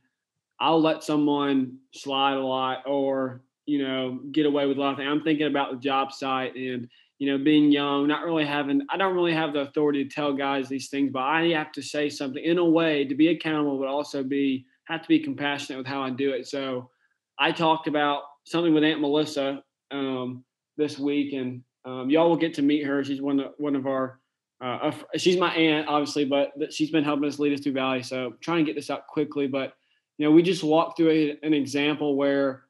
I'll 0.58 0.80
let 0.80 1.04
someone 1.04 1.78
slide 1.92 2.34
a 2.34 2.44
lot 2.44 2.82
or, 2.86 3.42
you 3.66 3.86
know, 3.86 4.20
get 4.32 4.46
away 4.46 4.66
with 4.66 4.76
a 4.76 4.80
lot 4.80 4.92
of 4.92 4.96
things. 4.96 5.08
I'm 5.08 5.22
thinking 5.22 5.46
about 5.46 5.70
the 5.70 5.78
job 5.78 6.12
site 6.12 6.56
and, 6.56 6.88
you 7.24 7.30
know, 7.30 7.42
being 7.42 7.72
young, 7.72 8.06
not 8.06 8.26
really 8.26 8.44
having, 8.44 8.82
I 8.90 8.98
don't 8.98 9.14
really 9.14 9.32
have 9.32 9.54
the 9.54 9.60
authority 9.60 10.04
to 10.04 10.10
tell 10.14 10.34
guys 10.34 10.68
these 10.68 10.90
things, 10.90 11.10
but 11.10 11.22
I 11.22 11.46
have 11.54 11.72
to 11.72 11.80
say 11.80 12.10
something 12.10 12.44
in 12.44 12.58
a 12.58 12.64
way 12.64 13.06
to 13.06 13.14
be 13.14 13.28
accountable, 13.28 13.78
but 13.78 13.88
also 13.88 14.22
be, 14.22 14.66
have 14.84 15.00
to 15.00 15.08
be 15.08 15.18
compassionate 15.18 15.78
with 15.78 15.86
how 15.86 16.02
I 16.02 16.10
do 16.10 16.32
it. 16.32 16.46
So 16.46 16.90
I 17.38 17.50
talked 17.50 17.88
about 17.88 18.24
something 18.44 18.74
with 18.74 18.84
Aunt 18.84 19.00
Melissa 19.00 19.64
um, 19.90 20.44
this 20.76 20.98
week 20.98 21.32
and 21.32 21.62
um, 21.86 22.10
y'all 22.10 22.28
will 22.28 22.36
get 22.36 22.52
to 22.54 22.62
meet 22.62 22.84
her. 22.84 23.02
She's 23.02 23.22
one 23.22 23.40
of, 23.40 23.52
one 23.56 23.74
of 23.74 23.86
our, 23.86 24.20
uh, 24.60 24.92
she's 25.16 25.38
my 25.38 25.54
aunt, 25.54 25.88
obviously, 25.88 26.26
but 26.26 26.52
she's 26.70 26.90
been 26.90 27.04
helping 27.04 27.26
us 27.26 27.38
lead 27.38 27.54
us 27.54 27.60
through 27.60 27.72
Valley. 27.72 28.02
So 28.02 28.34
trying 28.42 28.58
to 28.58 28.70
get 28.70 28.76
this 28.76 28.90
out 28.90 29.06
quickly, 29.06 29.46
but 29.46 29.72
you 30.18 30.26
know, 30.26 30.30
we 30.30 30.42
just 30.42 30.62
walked 30.62 30.98
through 30.98 31.08
a, 31.10 31.38
an 31.42 31.54
example 31.54 32.16
where 32.16 32.64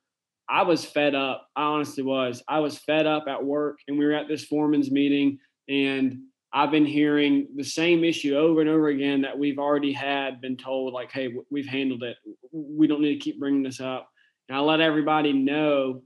I 0.48 0.62
was 0.62 0.84
fed 0.84 1.14
up. 1.14 1.48
I 1.56 1.62
honestly 1.62 2.02
was. 2.02 2.42
I 2.48 2.58
was 2.60 2.78
fed 2.78 3.06
up 3.06 3.24
at 3.28 3.44
work, 3.44 3.78
and 3.88 3.98
we 3.98 4.04
were 4.04 4.12
at 4.12 4.28
this 4.28 4.44
foreman's 4.44 4.90
meeting, 4.90 5.38
and 5.68 6.18
I've 6.52 6.70
been 6.70 6.86
hearing 6.86 7.48
the 7.56 7.64
same 7.64 8.04
issue 8.04 8.36
over 8.36 8.60
and 8.60 8.70
over 8.70 8.88
again 8.88 9.22
that 9.22 9.38
we've 9.38 9.58
already 9.58 9.92
had 9.92 10.40
been 10.40 10.56
told, 10.56 10.92
like, 10.92 11.10
"Hey, 11.10 11.34
we've 11.50 11.66
handled 11.66 12.02
it. 12.02 12.16
We 12.52 12.86
don't 12.86 13.00
need 13.00 13.14
to 13.14 13.20
keep 13.20 13.40
bringing 13.40 13.62
this 13.62 13.80
up." 13.80 14.08
And 14.48 14.56
I 14.56 14.60
let 14.60 14.80
everybody 14.80 15.32
know, 15.32 16.02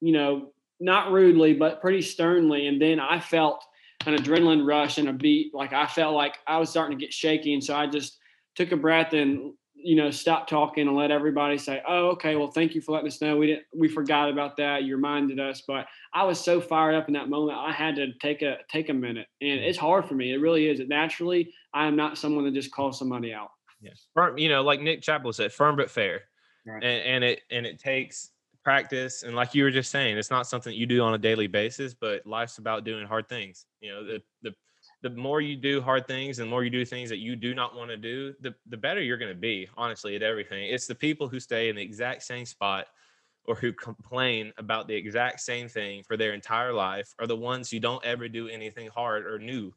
you 0.00 0.12
know, 0.12 0.52
not 0.80 1.12
rudely, 1.12 1.54
but 1.54 1.80
pretty 1.80 2.02
sternly. 2.02 2.66
And 2.66 2.82
then 2.82 3.00
I 3.00 3.20
felt 3.20 3.64
an 4.04 4.14
adrenaline 4.16 4.66
rush 4.66 4.98
and 4.98 5.08
a 5.08 5.12
beat. 5.12 5.54
Like 5.54 5.72
I 5.72 5.86
felt 5.86 6.14
like 6.14 6.36
I 6.46 6.58
was 6.58 6.68
starting 6.68 6.98
to 6.98 7.04
get 7.04 7.14
shaky. 7.14 7.54
And 7.54 7.64
so 7.64 7.74
I 7.74 7.86
just 7.86 8.18
took 8.54 8.72
a 8.72 8.76
breath 8.76 9.12
and, 9.12 9.54
you 9.86 9.94
know, 9.94 10.10
stop 10.10 10.48
talking 10.48 10.88
and 10.88 10.96
let 10.96 11.12
everybody 11.12 11.56
say, 11.56 11.80
Oh, 11.86 12.08
okay, 12.08 12.34
well, 12.34 12.50
thank 12.50 12.74
you 12.74 12.80
for 12.80 12.92
letting 12.92 13.06
us 13.06 13.20
know. 13.20 13.36
We 13.36 13.46
didn't, 13.46 13.66
we 13.72 13.86
forgot 13.86 14.28
about 14.28 14.56
that. 14.56 14.82
You 14.82 14.96
reminded 14.96 15.38
us. 15.38 15.62
But 15.66 15.86
I 16.12 16.24
was 16.24 16.40
so 16.40 16.60
fired 16.60 16.96
up 16.96 17.06
in 17.06 17.14
that 17.14 17.28
moment. 17.28 17.56
I 17.56 17.70
had 17.70 17.94
to 17.96 18.12
take 18.14 18.42
a, 18.42 18.56
take 18.68 18.88
a 18.88 18.94
minute 18.94 19.28
and 19.40 19.60
it's 19.60 19.78
hard 19.78 20.06
for 20.06 20.14
me. 20.14 20.32
It 20.32 20.38
really 20.38 20.68
is. 20.68 20.80
It 20.80 20.88
naturally, 20.88 21.54
I 21.72 21.86
am 21.86 21.94
not 21.94 22.18
someone 22.18 22.44
that 22.46 22.54
just 22.54 22.72
calls 22.72 22.98
somebody 22.98 23.32
out. 23.32 23.50
Yes. 23.80 24.06
Firm, 24.12 24.38
you 24.38 24.48
know, 24.48 24.62
like 24.62 24.80
Nick 24.80 25.02
Chappell 25.02 25.32
said, 25.32 25.52
firm 25.52 25.76
but 25.76 25.88
fair. 25.88 26.22
Right. 26.66 26.82
And, 26.82 27.02
and 27.04 27.24
it, 27.24 27.42
and 27.52 27.64
it 27.64 27.78
takes, 27.78 28.32
practice 28.64 29.22
and 29.22 29.36
like 29.36 29.54
you 29.54 29.62
were 29.62 29.70
just 29.70 29.92
saying 29.92 30.18
it's 30.18 30.28
not 30.28 30.44
something 30.44 30.74
you 30.74 30.86
do 30.86 31.00
on 31.00 31.14
a 31.14 31.18
daily 31.18 31.46
basis 31.46 31.94
but 31.94 32.26
life's 32.26 32.58
about 32.58 32.82
doing 32.82 33.06
hard 33.06 33.28
things 33.28 33.64
you 33.80 33.92
know 33.92 34.04
the 34.04 34.20
the 34.42 34.52
the 35.02 35.10
more 35.10 35.40
you 35.40 35.56
do 35.56 35.80
hard 35.80 36.06
things 36.06 36.38
and 36.38 36.46
the 36.46 36.50
more 36.50 36.64
you 36.64 36.70
do 36.70 36.84
things 36.84 37.08
that 37.10 37.18
you 37.18 37.36
do 37.36 37.54
not 37.54 37.76
want 37.76 37.90
to 37.90 37.96
do 37.96 38.34
the, 38.40 38.54
the 38.66 38.76
better 38.76 39.02
you're 39.02 39.18
going 39.18 39.32
to 39.32 39.38
be 39.38 39.68
honestly 39.76 40.16
at 40.16 40.22
everything. 40.22 40.68
It's 40.68 40.86
the 40.86 40.94
people 40.94 41.28
who 41.28 41.38
stay 41.38 41.68
in 41.68 41.76
the 41.76 41.82
exact 41.82 42.22
same 42.22 42.46
spot 42.46 42.86
or 43.44 43.54
who 43.54 43.72
complain 43.72 44.52
about 44.58 44.88
the 44.88 44.94
exact 44.94 45.40
same 45.40 45.68
thing 45.68 46.02
for 46.02 46.16
their 46.16 46.32
entire 46.32 46.72
life 46.72 47.14
are 47.18 47.26
the 47.26 47.36
ones 47.36 47.70
who 47.70 47.78
don't 47.78 48.04
ever 48.04 48.28
do 48.28 48.48
anything 48.48 48.88
hard 48.88 49.26
or 49.26 49.38
new 49.38 49.72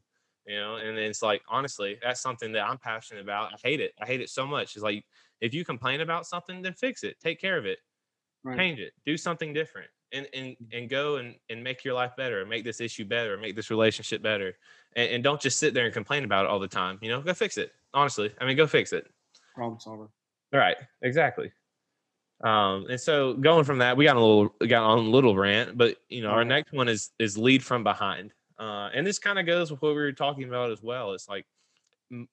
you 0.46 0.56
know 0.56 0.76
and 0.76 0.98
it's 0.98 1.22
like 1.22 1.42
honestly 1.48 1.98
that's 2.02 2.20
something 2.20 2.52
that 2.52 2.66
i'm 2.66 2.78
passionate 2.78 3.20
about. 3.20 3.52
I 3.52 3.56
hate 3.62 3.80
it. 3.80 3.92
I 4.00 4.06
hate 4.06 4.20
it 4.20 4.30
so 4.30 4.46
much. 4.46 4.74
It's 4.74 4.82
like 4.82 5.04
if 5.40 5.54
you 5.54 5.64
complain 5.64 6.00
about 6.00 6.26
something 6.26 6.62
then 6.62 6.72
fix 6.72 7.04
it. 7.04 7.16
Take 7.20 7.40
care 7.40 7.58
of 7.58 7.66
it. 7.66 7.78
Right. 8.42 8.58
change 8.58 8.80
it. 8.80 8.92
Do 9.04 9.16
something 9.16 9.52
different 9.52 9.90
and 10.12 10.26
and 10.34 10.56
and 10.72 10.88
go 10.88 11.16
and 11.16 11.34
and 11.48 11.62
make 11.62 11.84
your 11.84 11.94
life 11.94 12.12
better 12.16 12.40
and 12.40 12.50
make 12.50 12.64
this 12.64 12.80
issue 12.80 13.04
better 13.04 13.32
and 13.32 13.42
make 13.42 13.56
this 13.56 13.70
relationship 13.70 14.22
better 14.22 14.56
and, 14.96 15.10
and 15.10 15.24
don't 15.24 15.40
just 15.40 15.58
sit 15.58 15.74
there 15.74 15.84
and 15.84 15.94
complain 15.94 16.24
about 16.24 16.44
it 16.44 16.50
all 16.50 16.58
the 16.58 16.68
time 16.68 16.98
you 17.00 17.08
know? 17.08 17.20
Go 17.20 17.34
fix 17.34 17.58
it 17.58 17.72
honestly. 17.94 18.32
I 18.40 18.46
mean 18.46 18.56
go 18.56 18.66
fix 18.66 18.92
it. 18.92 19.08
Problem 19.54 19.80
solver. 19.80 20.10
All 20.52 20.60
right 20.60 20.76
exactly. 21.02 21.52
Um 22.42 22.86
and 22.88 23.00
so 23.00 23.34
going 23.34 23.64
from 23.64 23.78
that 23.78 23.96
we 23.96 24.04
got 24.04 24.16
a 24.16 24.20
little 24.20 24.48
got 24.66 24.82
on 24.82 24.98
a 24.98 25.02
little 25.02 25.36
rant 25.36 25.76
but 25.76 25.96
you 26.08 26.22
know 26.22 26.30
our 26.30 26.44
next 26.44 26.72
one 26.72 26.88
is 26.88 27.10
is 27.18 27.38
lead 27.38 27.62
from 27.62 27.84
behind. 27.84 28.32
Uh 28.58 28.90
and 28.94 29.06
this 29.06 29.18
kind 29.18 29.38
of 29.38 29.46
goes 29.46 29.70
with 29.70 29.80
what 29.82 29.90
we 29.90 30.00
were 30.00 30.12
talking 30.12 30.44
about 30.44 30.70
as 30.70 30.82
well. 30.82 31.12
It's 31.12 31.28
like 31.28 31.46
m- 32.10 32.28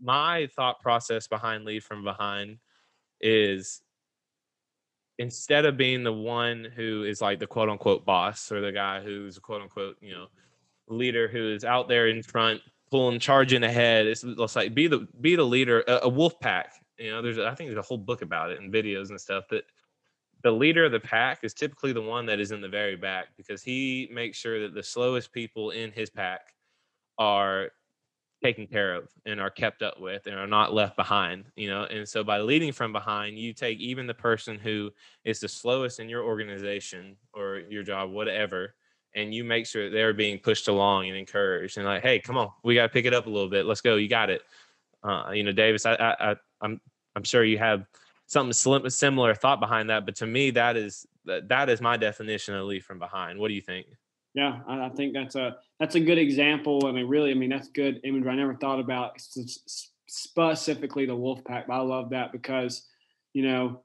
my 0.00 0.48
thought 0.54 0.80
process 0.80 1.26
behind 1.26 1.64
lead 1.64 1.82
from 1.82 2.04
behind 2.04 2.58
is 3.20 3.82
instead 5.18 5.64
of 5.64 5.76
being 5.76 6.04
the 6.04 6.12
one 6.12 6.66
who 6.76 7.04
is 7.04 7.20
like 7.20 7.38
the 7.38 7.46
quote 7.46 7.68
unquote 7.68 8.04
boss 8.04 8.50
or 8.50 8.60
the 8.60 8.72
guy 8.72 9.00
who's 9.00 9.38
quote 9.38 9.62
unquote 9.62 9.96
you 10.00 10.12
know 10.12 10.26
leader 10.88 11.28
who 11.28 11.52
is 11.52 11.64
out 11.64 11.88
there 11.88 12.08
in 12.08 12.22
front 12.22 12.60
pulling 12.90 13.20
charging 13.20 13.64
ahead 13.64 14.06
it's, 14.06 14.24
it's 14.24 14.56
like 14.56 14.74
be 14.74 14.86
the 14.86 15.06
be 15.20 15.36
the 15.36 15.42
leader 15.42 15.84
a, 15.86 16.00
a 16.04 16.08
wolf 16.08 16.38
pack 16.40 16.72
you 16.98 17.10
know 17.10 17.20
there's 17.20 17.38
i 17.38 17.54
think 17.54 17.68
there's 17.68 17.78
a 17.78 17.86
whole 17.86 17.98
book 17.98 18.22
about 18.22 18.50
it 18.50 18.60
and 18.60 18.72
videos 18.72 19.10
and 19.10 19.20
stuff 19.20 19.44
that 19.50 19.64
the 20.44 20.50
leader 20.50 20.84
of 20.84 20.92
the 20.92 21.00
pack 21.00 21.40
is 21.42 21.52
typically 21.52 21.92
the 21.92 22.00
one 22.00 22.24
that 22.24 22.40
is 22.40 22.52
in 22.52 22.60
the 22.60 22.68
very 22.68 22.96
back 22.96 23.26
because 23.36 23.62
he 23.62 24.08
makes 24.12 24.38
sure 24.38 24.60
that 24.60 24.72
the 24.72 24.82
slowest 24.82 25.32
people 25.32 25.70
in 25.70 25.90
his 25.90 26.10
pack 26.10 26.54
are 27.18 27.70
taken 28.42 28.66
care 28.66 28.94
of 28.94 29.08
and 29.26 29.40
are 29.40 29.50
kept 29.50 29.82
up 29.82 30.00
with 30.00 30.26
and 30.26 30.36
are 30.36 30.46
not 30.46 30.72
left 30.72 30.96
behind 30.96 31.44
you 31.56 31.68
know 31.68 31.84
and 31.84 32.08
so 32.08 32.22
by 32.22 32.38
leading 32.38 32.72
from 32.72 32.92
behind 32.92 33.38
you 33.38 33.52
take 33.52 33.78
even 33.80 34.06
the 34.06 34.14
person 34.14 34.58
who 34.58 34.90
is 35.24 35.40
the 35.40 35.48
slowest 35.48 35.98
in 35.98 36.08
your 36.08 36.22
organization 36.22 37.16
or 37.32 37.62
your 37.68 37.82
job 37.82 38.10
whatever 38.10 38.74
and 39.14 39.34
you 39.34 39.42
make 39.42 39.66
sure 39.66 39.90
they're 39.90 40.14
being 40.14 40.38
pushed 40.38 40.68
along 40.68 41.08
and 41.08 41.16
encouraged 41.16 41.78
and 41.78 41.86
like 41.86 42.02
hey 42.02 42.20
come 42.20 42.36
on 42.36 42.50
we 42.62 42.74
got 42.74 42.82
to 42.82 42.88
pick 42.88 43.06
it 43.06 43.14
up 43.14 43.26
a 43.26 43.30
little 43.30 43.50
bit 43.50 43.66
let's 43.66 43.80
go 43.80 43.96
you 43.96 44.08
got 44.08 44.30
it. 44.30 44.42
Uh, 45.02 45.30
you 45.32 45.42
know 45.42 45.52
davis 45.52 45.86
I, 45.86 45.94
I, 45.94 46.30
I 46.30 46.36
i'm 46.60 46.80
i'm 47.16 47.24
sure 47.24 47.44
you 47.44 47.58
have 47.58 47.86
something 48.26 48.52
similar 48.90 49.34
thought 49.34 49.58
behind 49.58 49.90
that 49.90 50.04
but 50.04 50.16
to 50.16 50.26
me 50.26 50.50
that 50.50 50.76
is 50.76 51.06
that, 51.28 51.48
that 51.48 51.68
is 51.68 51.80
my 51.80 51.96
definition 51.96 52.54
of 52.54 52.66
lead 52.66 52.84
from 52.84 52.98
behind. 52.98 53.38
What 53.38 53.48
do 53.48 53.54
you 53.54 53.60
think 53.60 53.86
yeah, 54.34 54.60
I, 54.68 54.88
think 54.90 55.14
that's 55.14 55.34
a 55.34 55.56
that's 55.80 55.94
a 55.94 56.00
good 56.00 56.18
example, 56.18 56.86
and 56.86 56.98
I 56.98 57.02
really, 57.02 57.30
I 57.30 57.34
mean, 57.34 57.50
that's 57.50 57.68
good 57.68 58.00
imagery. 58.04 58.30
I 58.30 58.36
never 58.36 58.54
thought 58.54 58.80
about 58.80 59.20
specifically 60.06 61.06
the 61.06 61.16
wolf 61.16 61.44
pack, 61.44 61.66
but 61.66 61.74
I 61.74 61.80
love 61.80 62.10
that 62.10 62.32
because, 62.32 62.86
you 63.32 63.42
know, 63.42 63.80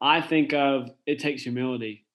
I 0.00 0.20
think 0.20 0.52
of 0.52 0.90
it 1.06 1.18
takes 1.18 1.42
humility. 1.42 2.06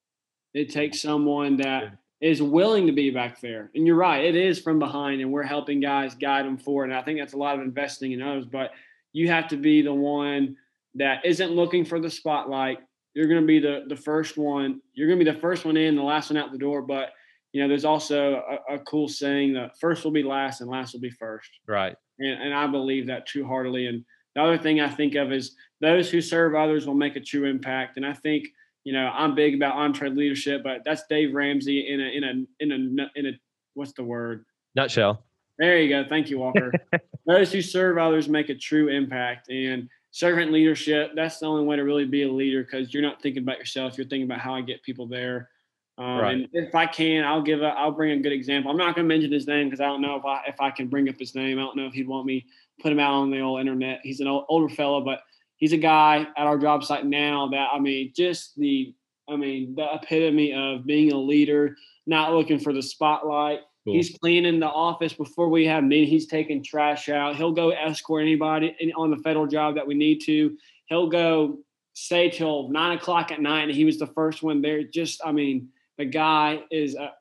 It 0.54 0.70
takes 0.70 1.02
someone 1.02 1.58
that 1.58 1.98
is 2.22 2.42
willing 2.42 2.88
to 2.88 2.94
be 2.94 3.10
back 3.10 3.42
there. 3.42 3.70
And 3.76 3.86
you're 3.86 3.96
right, 3.96 4.24
it 4.24 4.36
is 4.36 4.60
from 4.60 4.80
behind, 4.80 5.22
and 5.22 5.32
we're 5.32 5.44
helping 5.44 5.80
guys 5.80 6.16
guide 6.16 6.46
them 6.46 6.58
forward. 6.58 6.86
And 6.86 6.96
I 6.96 7.02
think 7.02 7.20
that's 7.20 7.34
a 7.34 7.38
lot 7.38 7.56
of 7.56 7.62
investing 7.62 8.14
in 8.14 8.22
others. 8.22 8.46
But 8.46 8.72
you 9.12 9.30
have 9.30 9.48
to 9.50 9.58
be 9.58 9.82
the 9.82 9.94
one 9.94 10.56
that 10.96 11.26
isn't 11.26 11.52
looking 11.52 11.86
for 11.86 12.00
the 12.00 12.10
spotlight. 12.10 12.80
You're 13.14 13.28
going 13.28 13.42
to 13.42 13.48
be 13.48 13.60
the 13.60 13.84
the 13.88 13.96
first 13.96 14.38
one. 14.38 14.82
You're 14.94 15.08
going 15.08 15.20
to 15.20 15.26
be 15.26 15.32
the 15.32 15.40
first 15.40 15.66
one 15.66 15.78
in, 15.78 15.96
the 15.96 16.04
last 16.04 16.30
one 16.30 16.38
out 16.38 16.52
the 16.52 16.58
door. 16.58 16.82
But 16.82 17.10
you 17.54 17.62
know, 17.62 17.68
there's 17.70 17.86
also 17.86 18.44
a, 18.70 18.76
a 18.76 18.80
cool 18.80 19.08
saying 19.08 19.54
that 19.54 19.80
first 19.80 20.04
will 20.04 20.12
be 20.12 20.24
last 20.24 20.60
and 20.60 20.70
last 20.70 20.94
will 20.94 21.00
be 21.00 21.10
first. 21.10 21.50
Right. 21.68 21.96
And, 22.20 22.42
and 22.42 22.54
I 22.54 22.68
believe 22.68 23.08
that 23.08 23.26
too 23.26 23.46
heartily. 23.46 23.88
And 23.88 24.04
the 24.36 24.42
other 24.42 24.58
thing 24.58 24.82
I 24.82 24.90
think 24.90 25.16
of 25.16 25.32
is 25.32 25.56
those 25.80 26.10
who 26.10 26.20
serve 26.20 26.56
others 26.56 26.86
will 26.86 26.96
make 26.96 27.16
a 27.16 27.22
true 27.22 27.46
impact. 27.46 27.98
And 27.98 28.06
I 28.06 28.14
think 28.14 28.48
you 28.84 28.92
know, 28.92 29.10
I'm 29.14 29.34
big 29.36 29.56
about 29.56 29.76
EntreLeadership, 29.76 30.64
but 30.64 30.82
that's 30.86 31.04
Dave 31.10 31.34
Ramsey 31.34 31.88
in 31.88 32.02
a 32.02 32.04
in 32.04 32.24
a 32.24 32.64
in 32.64 32.72
a 33.00 33.20
in 33.20 33.26
a 33.28 33.32
what's 33.74 33.94
the 33.94 34.04
word? 34.04 34.46
Nutshell. 34.76 35.24
There 35.58 35.80
you 35.80 35.90
go. 35.90 36.08
Thank 36.08 36.30
you, 36.30 36.40
Walker. 36.40 36.74
Those 37.26 37.52
who 37.52 37.62
serve 37.62 37.98
others 37.98 38.28
make 38.28 38.50
a 38.50 38.56
true 38.56 38.90
impact, 38.90 39.50
and 39.50 39.88
servant 40.12 40.52
leadership. 40.52 41.12
That's 41.16 41.40
the 41.40 41.46
only 41.46 41.64
way 41.64 41.78
to 41.78 41.84
really 41.84 42.06
be 42.06 42.24
a 42.24 42.32
leader 42.32 42.64
because 42.64 42.94
you're 42.94 43.04
not 43.04 43.22
thinking 43.22 43.44
about 43.44 43.58
yourself. 43.58 43.98
You're 43.98 44.08
thinking 44.08 44.26
about 44.26 44.40
how 44.40 44.54
I 44.54 44.62
get 44.62 44.84
people 44.84 45.08
there. 45.08 45.50
Um, 45.98 46.18
right. 46.18 46.36
And 46.36 46.48
if 46.54 46.74
I 46.74 46.88
can, 46.88 47.24
I'll 47.24 47.42
give 47.42 47.62
a, 47.62 47.68
I'll 47.68 47.92
bring 47.92 48.12
a 48.12 48.20
good 48.22 48.32
example. 48.32 48.72
I'm 48.72 48.78
not 48.78 48.96
going 48.96 49.08
to 49.08 49.14
mention 49.14 49.32
his 49.32 49.48
name 49.48 49.68
because 49.68 49.80
I 49.80 49.86
don't 49.86 50.02
know 50.02 50.16
if 50.16 50.26
I 50.26 50.42
if 50.48 50.60
I 50.60 50.72
can 50.72 50.88
bring 50.88 51.08
up 51.08 51.18
his 51.20 51.36
name. 51.36 51.60
I 51.60 51.62
don't 51.62 51.78
know 51.78 51.86
if 51.86 51.94
he'd 51.94 52.08
want 52.08 52.26
me 52.26 52.46
put 52.82 52.92
him 52.92 53.00
out 53.00 53.14
on 53.14 53.30
the 53.30 53.42
old 53.42 53.60
internet. 53.60 54.00
He's 54.04 54.20
an 54.20 54.28
old, 54.28 54.46
older 54.50 54.74
fellow, 54.74 55.02
but 55.02 55.22
he's 55.58 55.74
a 55.74 55.78
guy 55.78 56.28
at 56.36 56.48
our 56.48 56.58
job 56.58 56.84
site 56.84 57.06
now 57.06 57.48
that 57.50 57.70
I 57.72 57.80
mean, 57.80 58.12
just 58.16 58.58
the 58.58 58.94
I 59.30 59.36
mean, 59.36 59.76
the 59.76 59.88
epitome 59.94 60.54
of 60.54 60.86
being 60.86 61.12
a 61.12 61.18
leader, 61.18 61.78
not 62.06 62.34
looking 62.34 62.60
for 62.60 62.74
the 62.74 62.82
spotlight. 62.82 63.60
Cool. 63.86 63.96
He's 63.96 64.18
cleaning 64.18 64.60
the 64.60 64.68
office 64.68 65.14
before 65.14 65.50
we 65.50 65.66
have 65.66 65.84
meetings. 65.84 66.10
He's 66.10 66.28
taking 66.28 66.64
trash 66.64 67.10
out. 67.10 67.36
He'll 67.36 67.52
go 67.52 67.70
escort 67.72 68.22
anybody 68.22 68.76
on 68.96 69.12
the 69.12 69.18
federal 69.18 69.46
job 69.46 69.76
that 69.76 69.86
we 69.86 69.94
need 69.94 70.22
to. 70.26 70.58
He'll 70.86 71.10
go 71.10 71.60
stay 71.94 72.30
till 72.30 72.70
nine 72.70 72.98
o'clock 72.98 73.32
at 73.32 73.42
night, 73.42 73.64
and 73.64 73.72
he 73.72 73.86
was 73.86 74.00
the 74.00 74.08
first 74.08 74.42
one 74.42 74.62
there. 74.62 74.84
Just, 74.84 75.22
I 75.26 75.32
mean, 75.32 75.70
the 75.98 76.06
guy 76.06 76.64
is 76.72 76.96
a, 76.96 77.14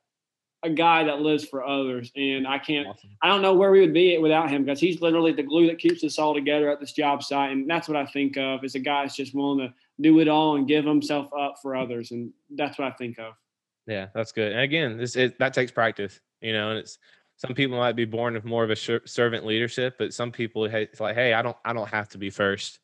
a 0.63 0.69
guy 0.69 1.03
that 1.03 1.19
lives 1.19 1.45
for 1.45 1.65
others. 1.65 2.11
And 2.15 2.47
I 2.47 2.57
can't, 2.57 2.87
awesome. 2.87 3.11
I 3.21 3.27
don't 3.27 3.41
know 3.41 3.53
where 3.53 3.71
we 3.71 3.81
would 3.81 3.93
be 3.93 4.17
without 4.17 4.49
him 4.49 4.63
because 4.63 4.79
he's 4.79 5.01
literally 5.01 5.33
the 5.33 5.43
glue 5.43 5.67
that 5.67 5.79
keeps 5.79 6.03
us 6.03 6.17
all 6.17 6.33
together 6.33 6.69
at 6.71 6.79
this 6.79 6.93
job 6.93 7.21
site. 7.23 7.51
And 7.51 7.69
that's 7.69 7.87
what 7.87 7.97
I 7.97 8.05
think 8.05 8.37
of 8.37 8.63
is 8.63 8.75
a 8.75 8.79
guy 8.79 9.03
that's 9.03 9.15
just 9.15 9.35
willing 9.35 9.59
to 9.59 9.73
do 10.01 10.19
it 10.19 10.27
all 10.27 10.55
and 10.55 10.67
give 10.67 10.85
himself 10.85 11.29
up 11.37 11.55
for 11.61 11.75
others. 11.75 12.11
And 12.11 12.31
that's 12.55 12.79
what 12.79 12.87
I 12.87 12.91
think 12.91 13.19
of. 13.19 13.33
Yeah, 13.85 14.07
that's 14.15 14.31
good. 14.31 14.53
And 14.53 14.61
again, 14.61 14.97
this 14.97 15.15
it, 15.17 15.37
that 15.39 15.53
takes 15.53 15.71
practice, 15.71 16.19
you 16.41 16.53
know, 16.53 16.69
and 16.69 16.79
it's, 16.79 16.97
some 17.35 17.53
people 17.53 17.77
might 17.77 17.95
be 17.95 18.05
born 18.05 18.35
with 18.35 18.45
more 18.45 18.63
of 18.63 18.69
a 18.69 18.75
servant 18.75 19.45
leadership, 19.45 19.95
but 19.97 20.13
some 20.13 20.31
people, 20.31 20.65
it's 20.65 20.99
like, 21.01 21.15
Hey, 21.15 21.33
I 21.33 21.41
don't, 21.41 21.57
I 21.65 21.73
don't 21.73 21.89
have 21.89 22.07
to 22.09 22.17
be 22.17 22.29
first 22.29 22.79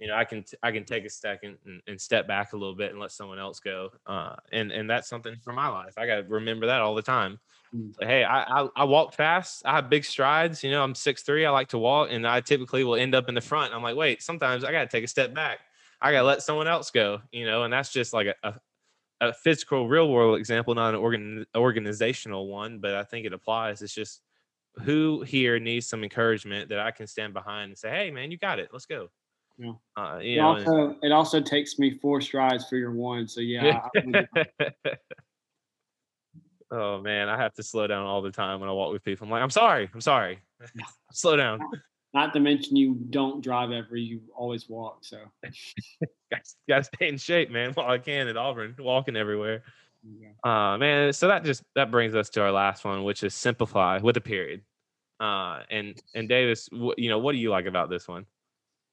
you 0.00 0.08
know, 0.08 0.16
I 0.16 0.24
can 0.24 0.44
I 0.62 0.72
can 0.72 0.84
take 0.84 1.04
a 1.04 1.10
second 1.10 1.58
and, 1.66 1.82
and, 1.86 2.00
step 2.00 2.26
back 2.26 2.54
a 2.54 2.56
little 2.56 2.74
bit 2.74 2.90
and 2.90 2.98
let 2.98 3.12
someone 3.12 3.38
else 3.38 3.60
go. 3.60 3.90
Uh, 4.06 4.34
and 4.50 4.72
and 4.72 4.88
that's 4.88 5.08
something 5.08 5.36
for 5.42 5.52
my 5.52 5.68
life. 5.68 5.98
I 5.98 6.06
got 6.06 6.16
to 6.16 6.22
remember 6.22 6.66
that 6.66 6.80
all 6.80 6.94
the 6.94 7.02
time. 7.02 7.38
Mm. 7.76 7.92
hey, 8.00 8.24
I, 8.24 8.62
I, 8.62 8.68
I 8.76 8.84
walk 8.84 9.12
fast. 9.12 9.62
I 9.64 9.76
have 9.76 9.90
big 9.90 10.04
strides. 10.04 10.64
You 10.64 10.70
know, 10.70 10.82
I'm 10.82 10.94
six 10.94 11.22
three. 11.22 11.44
I 11.44 11.50
like 11.50 11.68
to 11.68 11.78
walk, 11.78 12.08
and 12.10 12.26
I 12.26 12.40
typically 12.40 12.82
will 12.82 12.96
end 12.96 13.14
up 13.14 13.28
in 13.28 13.34
the 13.34 13.42
front. 13.42 13.74
I'm 13.74 13.82
like, 13.82 13.94
wait, 13.94 14.22
sometimes 14.22 14.64
I 14.64 14.72
got 14.72 14.80
to 14.80 14.88
take 14.88 15.04
a 15.04 15.08
step 15.08 15.34
back. 15.34 15.58
I 16.00 16.12
got 16.12 16.20
to 16.20 16.26
let 16.26 16.42
someone 16.42 16.66
else 16.66 16.90
go. 16.90 17.20
You 17.30 17.44
know, 17.44 17.64
and 17.64 17.72
that's 17.72 17.92
just 17.92 18.14
like 18.14 18.28
a, 18.28 18.34
a, 18.42 18.54
a 19.20 19.32
physical, 19.34 19.86
real 19.86 20.08
world 20.08 20.38
example, 20.38 20.74
not 20.74 20.94
an 20.94 21.00
organ 21.00 21.44
organizational 21.54 22.48
one, 22.48 22.78
but 22.78 22.94
I 22.94 23.04
think 23.04 23.26
it 23.26 23.34
applies. 23.34 23.82
It's 23.82 23.94
just 23.94 24.22
who 24.82 25.20
here 25.22 25.58
needs 25.58 25.86
some 25.86 26.02
encouragement 26.02 26.70
that 26.70 26.78
I 26.80 26.90
can 26.90 27.06
stand 27.06 27.34
behind 27.34 27.68
and 27.68 27.78
say, 27.78 27.90
hey, 27.90 28.10
man, 28.10 28.30
you 28.30 28.38
got 28.38 28.58
it. 28.58 28.70
Let's 28.72 28.86
go. 28.86 29.10
Yeah. 29.60 29.72
Uh, 29.94 30.18
it 30.22 30.36
know, 30.36 30.46
also 30.46 30.96
it 31.02 31.12
also 31.12 31.40
takes 31.40 31.78
me 31.78 31.98
four 32.00 32.22
strides 32.22 32.66
for 32.66 32.76
your 32.76 32.92
one. 32.92 33.28
So 33.28 33.42
yeah. 33.42 33.82
oh 36.70 37.00
man, 37.02 37.28
I 37.28 37.36
have 37.36 37.52
to 37.54 37.62
slow 37.62 37.86
down 37.86 38.06
all 38.06 38.22
the 38.22 38.30
time 38.30 38.60
when 38.60 38.70
I 38.70 38.72
walk 38.72 38.90
with 38.90 39.04
people. 39.04 39.26
I'm 39.26 39.30
like, 39.30 39.42
I'm 39.42 39.50
sorry, 39.50 39.90
I'm 39.92 40.00
sorry. 40.00 40.38
slow 41.12 41.36
down. 41.36 41.60
Not 42.14 42.32
to 42.32 42.40
mention 42.40 42.74
you 42.74 42.94
don't 43.10 43.44
drive 43.44 43.70
ever, 43.70 43.96
you 43.96 44.22
always 44.34 44.66
walk. 44.66 45.04
So 45.04 45.18
gotta 46.68 46.84
stay 46.84 47.08
in 47.08 47.18
shape, 47.18 47.50
man, 47.50 47.72
while 47.74 47.90
I 47.90 47.98
can 47.98 48.28
at 48.28 48.38
Auburn, 48.38 48.74
walking 48.78 49.14
everywhere. 49.14 49.62
Yeah. 50.02 50.30
Uh 50.42 50.78
man, 50.78 51.12
so 51.12 51.28
that 51.28 51.44
just 51.44 51.62
that 51.74 51.90
brings 51.90 52.14
us 52.14 52.30
to 52.30 52.40
our 52.40 52.50
last 52.50 52.86
one, 52.86 53.04
which 53.04 53.22
is 53.24 53.34
simplify 53.34 53.98
with 53.98 54.16
a 54.16 54.22
period. 54.22 54.62
Uh 55.20 55.60
and 55.70 56.00
and 56.14 56.30
Davis, 56.30 56.70
wh- 56.72 56.96
you 56.96 57.10
know, 57.10 57.18
what 57.18 57.32
do 57.32 57.38
you 57.38 57.50
like 57.50 57.66
about 57.66 57.90
this 57.90 58.08
one? 58.08 58.24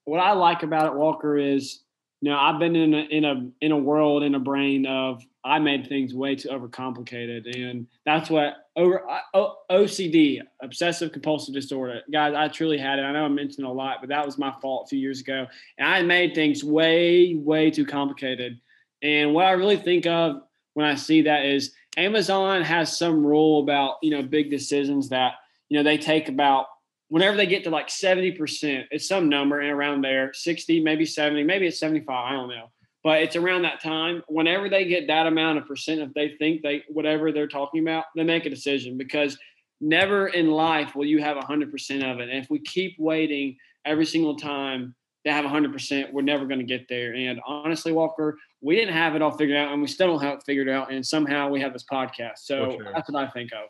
What 0.07 0.19
I 0.19 0.31
like 0.31 0.63
about 0.63 0.87
it, 0.87 0.95
Walker, 0.95 1.37
is 1.37 1.81
you 2.21 2.31
know 2.31 2.37
I've 2.37 2.59
been 2.59 2.75
in 2.75 2.93
a 2.93 3.01
in 3.01 3.25
a 3.25 3.49
in 3.61 3.71
a 3.71 3.77
world 3.77 4.23
in 4.23 4.35
a 4.35 4.39
brain 4.39 4.85
of 4.85 5.21
I 5.43 5.59
made 5.59 5.87
things 5.87 6.13
way 6.13 6.35
too 6.35 6.47
overcomplicated, 6.49 7.53
and 7.55 7.87
that's 8.05 8.29
what 8.29 8.55
over 8.75 9.03
uh, 9.09 9.49
OCD, 9.69 10.41
obsessive 10.61 11.11
compulsive 11.11 11.53
disorder, 11.53 12.01
guys. 12.11 12.33
I 12.35 12.47
truly 12.47 12.77
had 12.77 12.99
it. 12.99 13.03
I 13.03 13.11
know 13.11 13.25
I 13.25 13.27
mentioned 13.27 13.67
a 13.67 13.71
lot, 13.71 13.97
but 13.99 14.09
that 14.09 14.25
was 14.25 14.37
my 14.37 14.53
fault 14.61 14.85
a 14.85 14.89
few 14.89 14.99
years 14.99 15.19
ago, 15.19 15.45
and 15.77 15.87
I 15.87 16.01
made 16.03 16.33
things 16.33 16.63
way 16.63 17.35
way 17.35 17.69
too 17.69 17.85
complicated. 17.85 18.59
And 19.03 19.33
what 19.33 19.45
I 19.45 19.51
really 19.51 19.77
think 19.77 20.05
of 20.07 20.41
when 20.73 20.85
I 20.85 20.95
see 20.95 21.23
that 21.23 21.45
is 21.45 21.73
Amazon 21.97 22.61
has 22.61 22.97
some 22.97 23.25
rule 23.25 23.61
about 23.61 23.95
you 24.01 24.11
know 24.11 24.21
big 24.21 24.49
decisions 24.49 25.09
that 25.09 25.33
you 25.67 25.77
know 25.77 25.83
they 25.83 25.97
take 25.97 26.29
about 26.29 26.67
whenever 27.09 27.37
they 27.37 27.45
get 27.45 27.63
to 27.63 27.69
like 27.69 27.87
70%, 27.87 28.85
it's 28.91 29.07
some 29.07 29.29
number 29.29 29.59
and 29.59 29.71
around 29.71 30.01
there, 30.01 30.33
60, 30.33 30.81
maybe 30.81 31.05
70, 31.05 31.43
maybe 31.43 31.67
it's 31.67 31.79
75, 31.79 32.09
I 32.09 32.31
don't 32.31 32.49
know. 32.49 32.71
But 33.03 33.21
it's 33.21 33.35
around 33.35 33.61
that 33.61 33.81
time. 33.81 34.23
Whenever 34.27 34.67
they 34.69 34.85
get 34.85 35.07
that 35.07 35.27
amount 35.27 35.59
of 35.59 35.65
percent, 35.65 36.01
if 36.01 36.13
they 36.13 36.35
think 36.37 36.61
they 36.61 36.83
whatever 36.89 37.31
they're 37.31 37.47
talking 37.47 37.81
about, 37.81 38.05
they 38.15 38.23
make 38.23 38.45
a 38.45 38.49
decision 38.49 38.97
because 38.97 39.37
never 39.79 40.27
in 40.27 40.51
life 40.51 40.95
will 40.95 41.05
you 41.05 41.21
have 41.21 41.37
100% 41.37 42.11
of 42.11 42.19
it. 42.19 42.29
And 42.29 42.43
if 42.43 42.49
we 42.49 42.59
keep 42.59 42.95
waiting 42.97 43.55
every 43.85 44.05
single 44.05 44.35
time 44.35 44.95
to 45.25 45.31
have 45.31 45.45
100%, 45.45 46.11
we're 46.11 46.21
never 46.21 46.45
going 46.45 46.59
to 46.59 46.65
get 46.65 46.87
there. 46.89 47.13
And 47.13 47.39
honestly, 47.45 47.91
Walker, 47.93 48.37
we 48.61 48.75
didn't 48.75 48.95
have 48.95 49.15
it 49.15 49.21
all 49.21 49.37
figured 49.37 49.57
out 49.57 49.71
and 49.71 49.81
we 49.81 49.87
still 49.87 50.07
don't 50.07 50.23
have 50.23 50.39
it 50.39 50.43
figured 50.45 50.67
out. 50.67 50.91
And 50.91 51.05
somehow 51.05 51.49
we 51.49 51.61
have 51.61 51.73
this 51.73 51.85
podcast. 51.89 52.39
So 52.39 52.71
sure. 52.71 52.91
that's 52.93 53.09
what 53.09 53.23
I 53.23 53.29
think 53.29 53.51
of. 53.53 53.69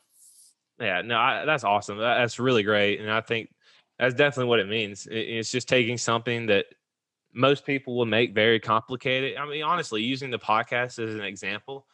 Yeah, 0.79 1.01
no, 1.01 1.17
I, 1.17 1.45
that's 1.45 1.63
awesome. 1.63 1.97
That, 1.97 2.17
that's 2.19 2.39
really 2.39 2.63
great, 2.63 2.99
and 2.99 3.11
I 3.11 3.21
think 3.21 3.49
that's 3.97 4.13
definitely 4.13 4.49
what 4.49 4.59
it 4.59 4.67
means. 4.67 5.07
It, 5.07 5.17
it's 5.17 5.51
just 5.51 5.67
taking 5.67 5.97
something 5.97 6.45
that 6.47 6.65
most 7.33 7.65
people 7.65 7.95
will 7.97 8.05
make 8.05 8.33
very 8.33 8.59
complicated. 8.59 9.37
I 9.37 9.47
mean, 9.47 9.63
honestly, 9.63 10.01
using 10.01 10.29
the 10.31 10.39
podcast 10.39 10.99
as 10.99 11.15
an 11.15 11.21
example, 11.21 11.85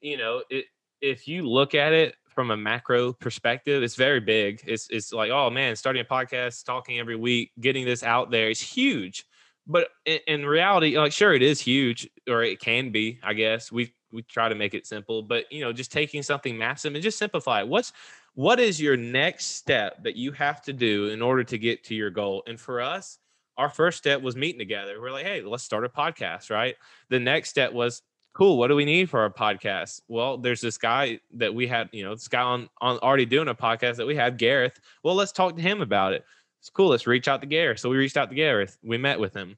you 0.00 0.16
know, 0.16 0.42
it, 0.50 0.66
if 1.00 1.28
you 1.28 1.48
look 1.48 1.74
at 1.74 1.92
it 1.92 2.16
from 2.28 2.50
a 2.50 2.56
macro 2.56 3.12
perspective, 3.12 3.82
it's 3.82 3.94
very 3.94 4.20
big. 4.20 4.62
It's 4.66 4.88
it's 4.90 5.12
like, 5.12 5.30
oh 5.30 5.50
man, 5.50 5.76
starting 5.76 6.02
a 6.02 6.04
podcast, 6.04 6.64
talking 6.64 6.98
every 6.98 7.16
week, 7.16 7.52
getting 7.60 7.84
this 7.84 8.02
out 8.02 8.30
there 8.30 8.50
is 8.50 8.60
huge. 8.60 9.24
But 9.66 9.88
in, 10.04 10.18
in 10.26 10.46
reality, 10.46 10.96
like, 10.98 11.12
sure, 11.12 11.32
it 11.32 11.42
is 11.42 11.60
huge, 11.60 12.08
or 12.28 12.42
it 12.42 12.60
can 12.60 12.90
be. 12.90 13.18
I 13.22 13.34
guess 13.34 13.70
we 13.72 13.94
we 14.14 14.22
try 14.22 14.48
to 14.48 14.54
make 14.54 14.72
it 14.74 14.86
simple, 14.86 15.22
but 15.22 15.50
you 15.50 15.60
know, 15.60 15.72
just 15.72 15.92
taking 15.92 16.22
something 16.22 16.56
massive 16.56 16.94
and 16.94 17.02
just 17.02 17.18
simplify 17.18 17.60
it. 17.60 17.68
What's 17.68 17.92
what 18.34 18.60
is 18.60 18.80
your 18.80 18.96
next 18.96 19.56
step 19.56 20.02
that 20.04 20.16
you 20.16 20.32
have 20.32 20.62
to 20.62 20.72
do 20.72 21.08
in 21.08 21.20
order 21.20 21.44
to 21.44 21.58
get 21.58 21.84
to 21.84 21.94
your 21.94 22.10
goal? 22.10 22.42
And 22.46 22.58
for 22.58 22.80
us, 22.80 23.18
our 23.56 23.68
first 23.68 23.98
step 23.98 24.22
was 24.22 24.36
meeting 24.36 24.58
together. 24.58 25.00
We're 25.00 25.12
like, 25.12 25.26
hey, 25.26 25.42
let's 25.42 25.62
start 25.62 25.84
a 25.84 25.88
podcast, 25.88 26.50
right? 26.50 26.74
The 27.10 27.20
next 27.20 27.50
step 27.50 27.72
was 27.72 28.02
cool 28.34 28.58
what 28.58 28.66
do 28.66 28.74
we 28.74 28.84
need 28.84 29.08
for 29.08 29.20
our 29.20 29.30
podcast 29.30 30.00
well 30.08 30.36
there's 30.36 30.60
this 30.60 30.76
guy 30.76 31.20
that 31.32 31.54
we 31.54 31.68
had 31.68 31.88
you 31.92 32.02
know 32.02 32.14
this 32.14 32.26
guy 32.26 32.42
on 32.42 32.68
on 32.80 32.98
already 32.98 33.24
doing 33.24 33.46
a 33.46 33.54
podcast 33.54 33.94
that 33.94 34.06
we 34.06 34.16
had 34.16 34.36
gareth 34.36 34.80
well 35.04 35.14
let's 35.14 35.30
talk 35.30 35.54
to 35.54 35.62
him 35.62 35.80
about 35.80 36.12
it 36.12 36.24
it's 36.58 36.68
cool 36.68 36.88
let's 36.88 37.06
reach 37.06 37.28
out 37.28 37.40
to 37.40 37.46
gareth 37.46 37.78
so 37.78 37.88
we 37.88 37.96
reached 37.96 38.16
out 38.16 38.28
to 38.28 38.34
gareth 38.34 38.76
we 38.82 38.98
met 38.98 39.20
with 39.20 39.32
him 39.32 39.56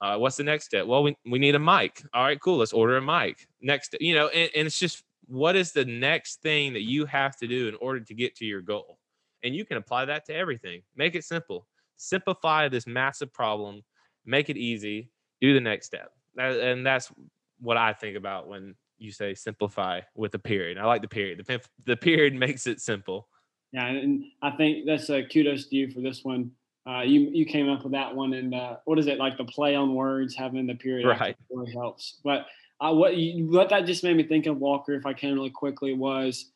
uh, 0.00 0.16
what's 0.16 0.36
the 0.36 0.44
next 0.44 0.66
step? 0.66 0.86
Well, 0.86 1.02
we, 1.02 1.16
we 1.26 1.38
need 1.38 1.54
a 1.54 1.58
mic. 1.58 2.02
All 2.14 2.24
right, 2.24 2.40
cool. 2.40 2.58
Let's 2.58 2.72
order 2.72 2.96
a 2.96 3.02
mic. 3.02 3.48
Next, 3.60 3.96
you 4.00 4.14
know, 4.14 4.28
and, 4.28 4.50
and 4.54 4.66
it's 4.66 4.78
just 4.78 5.02
what 5.26 5.56
is 5.56 5.72
the 5.72 5.84
next 5.84 6.40
thing 6.40 6.72
that 6.74 6.82
you 6.82 7.04
have 7.06 7.36
to 7.38 7.46
do 7.46 7.68
in 7.68 7.74
order 7.76 8.00
to 8.00 8.14
get 8.14 8.36
to 8.36 8.44
your 8.44 8.62
goal? 8.62 8.98
And 9.42 9.54
you 9.54 9.64
can 9.64 9.76
apply 9.76 10.04
that 10.06 10.24
to 10.26 10.34
everything. 10.34 10.82
Make 10.96 11.14
it 11.14 11.24
simple. 11.24 11.66
Simplify 11.96 12.68
this 12.68 12.86
massive 12.86 13.32
problem. 13.32 13.82
Make 14.24 14.50
it 14.50 14.56
easy. 14.56 15.10
Do 15.40 15.54
the 15.54 15.60
next 15.60 15.86
step. 15.86 16.12
And 16.36 16.86
that's 16.86 17.12
what 17.60 17.76
I 17.76 17.92
think 17.92 18.16
about 18.16 18.48
when 18.48 18.74
you 18.98 19.10
say 19.12 19.34
simplify 19.34 20.00
with 20.14 20.34
a 20.34 20.38
period. 20.38 20.78
I 20.78 20.84
like 20.84 21.02
the 21.02 21.08
period. 21.08 21.44
The, 21.46 21.60
the 21.84 21.96
period 21.96 22.34
makes 22.38 22.66
it 22.66 22.80
simple. 22.80 23.28
Yeah, 23.72 23.86
and 23.86 24.24
I 24.42 24.52
think 24.52 24.86
that's 24.86 25.10
a 25.10 25.22
kudos 25.22 25.66
to 25.66 25.76
you 25.76 25.90
for 25.90 26.00
this 26.00 26.24
one. 26.24 26.52
Uh, 26.88 27.02
you 27.02 27.28
you 27.32 27.44
came 27.44 27.68
up 27.68 27.82
with 27.82 27.92
that 27.92 28.14
one, 28.14 28.32
and 28.32 28.54
uh, 28.54 28.76
what 28.86 28.98
is 28.98 29.08
it 29.08 29.18
like 29.18 29.36
the 29.36 29.44
play 29.44 29.74
on 29.74 29.94
words 29.94 30.34
having 30.34 30.66
the 30.66 30.74
period 30.74 31.06
right 31.06 31.36
really 31.50 31.70
helps. 31.72 32.18
But 32.24 32.46
I, 32.80 32.90
what 32.90 33.16
you, 33.16 33.50
what 33.50 33.68
that 33.68 33.84
just 33.84 34.02
made 34.02 34.16
me 34.16 34.22
think 34.22 34.46
of 34.46 34.56
Walker, 34.56 34.94
if 34.94 35.04
I 35.04 35.12
can 35.12 35.34
really 35.34 35.50
quickly, 35.50 35.92
was 35.92 36.50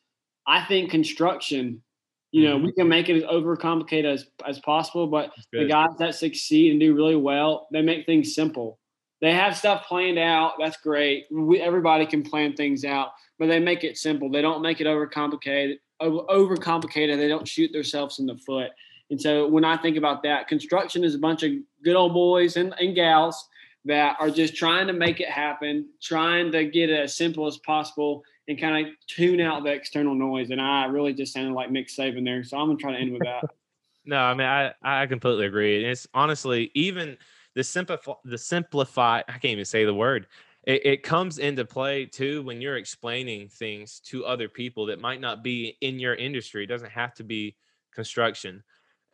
I 0.47 0.63
think 0.65 0.89
construction. 0.89 1.83
You 2.31 2.45
know, 2.45 2.55
mm-hmm. 2.55 2.65
we 2.65 2.71
can 2.71 2.87
make 2.87 3.09
it 3.09 3.17
as 3.17 3.23
overcomplicated 3.23 4.11
as 4.11 4.25
as 4.47 4.57
possible, 4.59 5.05
but 5.05 5.31
the 5.51 5.65
guys 5.65 5.91
that 5.99 6.15
succeed 6.15 6.71
and 6.71 6.79
do 6.79 6.95
really 6.95 7.15
well, 7.15 7.67
they 7.71 7.83
make 7.83 8.07
things 8.07 8.33
simple. 8.33 8.79
They 9.21 9.33
have 9.33 9.55
stuff 9.55 9.85
planned 9.87 10.17
out. 10.17 10.53
That's 10.59 10.77
great. 10.77 11.25
We, 11.31 11.61
everybody 11.61 12.07
can 12.07 12.23
plan 12.23 12.55
things 12.55 12.83
out, 12.83 13.09
but 13.37 13.47
they 13.47 13.59
make 13.59 13.83
it 13.83 13.97
simple. 13.97 14.31
They 14.31 14.41
don't 14.41 14.63
make 14.63 14.81
it 14.81 14.87
overcomplicated. 14.87 15.75
Over 15.99 16.23
overcomplicated. 16.23 17.17
They 17.17 17.27
don't 17.27 17.47
shoot 17.47 17.71
themselves 17.71 18.17
in 18.17 18.25
the 18.25 18.35
foot. 18.37 18.71
And 19.13 19.21
so 19.21 19.47
when 19.47 19.63
I 19.63 19.77
think 19.77 19.95
about 19.95 20.23
that, 20.23 20.47
construction 20.47 21.03
is 21.03 21.13
a 21.13 21.19
bunch 21.19 21.43
of 21.43 21.51
good 21.83 21.95
old 21.95 22.15
boys 22.15 22.57
and, 22.57 22.73
and 22.79 22.95
gals 22.95 23.47
that 23.85 24.17
are 24.19 24.31
just 24.31 24.55
trying 24.55 24.87
to 24.87 24.93
make 24.93 25.19
it 25.19 25.29
happen, 25.29 25.85
trying 26.01 26.51
to 26.51 26.65
get 26.65 26.89
it 26.89 26.99
as 26.99 27.15
simple 27.15 27.45
as 27.45 27.59
possible 27.59 28.23
and 28.47 28.59
kind 28.59 28.87
of 28.87 28.93
tune 29.05 29.39
out 29.39 29.63
the 29.63 29.71
external 29.71 30.15
noise. 30.15 30.49
And 30.49 30.59
I 30.59 30.85
really 30.85 31.13
just 31.13 31.31
sounded 31.31 31.53
like 31.53 31.69
Nick 31.69 31.89
Saban 31.89 32.25
there. 32.25 32.43
So 32.43 32.57
I'm 32.57 32.69
gonna 32.69 32.79
try 32.79 32.93
to 32.93 32.97
end 32.97 33.13
with 33.13 33.21
that. 33.21 33.43
no, 34.05 34.17
I 34.17 34.33
mean 34.33 34.47
I, 34.47 34.73
I 34.81 35.05
completely 35.05 35.45
agree. 35.45 35.83
And 35.83 35.91
it's 35.91 36.07
honestly 36.15 36.71
even 36.73 37.15
the 37.53 37.63
simplify 37.63 38.13
the 38.25 38.39
simplify 38.39 39.19
I 39.27 39.33
can't 39.33 39.45
even 39.45 39.65
say 39.65 39.85
the 39.85 39.93
word. 39.93 40.25
It, 40.63 40.83
it 40.87 41.03
comes 41.03 41.37
into 41.37 41.65
play 41.65 42.07
too 42.07 42.41
when 42.41 42.61
you're 42.61 42.77
explaining 42.77 43.47
things 43.47 43.99
to 44.05 44.25
other 44.25 44.49
people 44.49 44.87
that 44.87 44.99
might 44.99 45.21
not 45.21 45.43
be 45.43 45.77
in 45.81 45.99
your 45.99 46.15
industry. 46.15 46.63
It 46.63 46.67
doesn't 46.67 46.89
have 46.89 47.13
to 47.15 47.23
be 47.23 47.55
construction. 47.93 48.63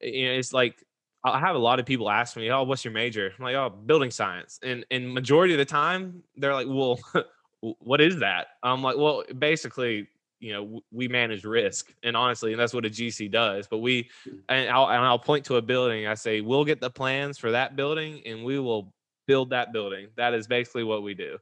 You 0.02 0.28
know, 0.28 0.34
it's 0.34 0.54
like 0.54 0.84
I 1.24 1.40
have 1.40 1.56
a 1.56 1.60
lot 1.60 1.80
of 1.80 1.86
people 1.86 2.10
ask 2.10 2.38
me, 2.38 2.50
"Oh, 2.50 2.64
what's 2.64 2.86
your 2.86 2.94
major?" 2.94 3.34
I'm 3.38 3.44
like, 3.44 3.56
"Oh, 3.56 3.70
building 3.70 4.12
science." 4.12 4.60
And 4.64 4.86
and 4.92 5.14
majority 5.14 5.54
of 5.54 5.58
the 5.58 5.66
time, 5.66 6.24
they're 6.38 6.54
like, 6.54 6.68
"Well, 6.68 7.00
what 7.80 8.02
is 8.02 8.20
that?" 8.20 8.48
I'm 8.64 8.82
like, 8.82 8.98
"Well, 8.98 9.24
basically, 9.38 10.08
you 10.40 10.54
know, 10.54 10.82
we 10.92 11.08
manage 11.08 11.44
risk, 11.44 11.94
and 12.04 12.16
honestly, 12.16 12.52
and 12.54 12.60
that's 12.60 12.74
what 12.74 12.86
a 12.86 12.90
GC 12.90 13.30
does. 13.30 13.68
But 13.68 13.80
we, 13.80 14.10
mm. 14.28 14.40
and 14.48 14.70
I'll 14.70 14.88
and 14.90 15.04
I'll 15.04 15.20
point 15.20 15.46
to 15.46 15.58
a 15.58 15.62
building. 15.62 16.08
I 16.08 16.14
say, 16.14 16.42
we'll 16.42 16.66
get 16.66 16.80
the 16.80 16.90
plans 16.90 17.38
for 17.38 17.52
that 17.52 17.76
building, 17.76 18.22
and 18.26 18.46
we 18.46 18.60
will 18.60 18.94
build 19.28 19.50
that 19.50 19.74
building. 19.74 20.08
That 20.16 20.34
is 20.34 20.48
basically 20.48 20.86
what 20.86 21.04
we 21.04 21.14
do." 21.14 21.38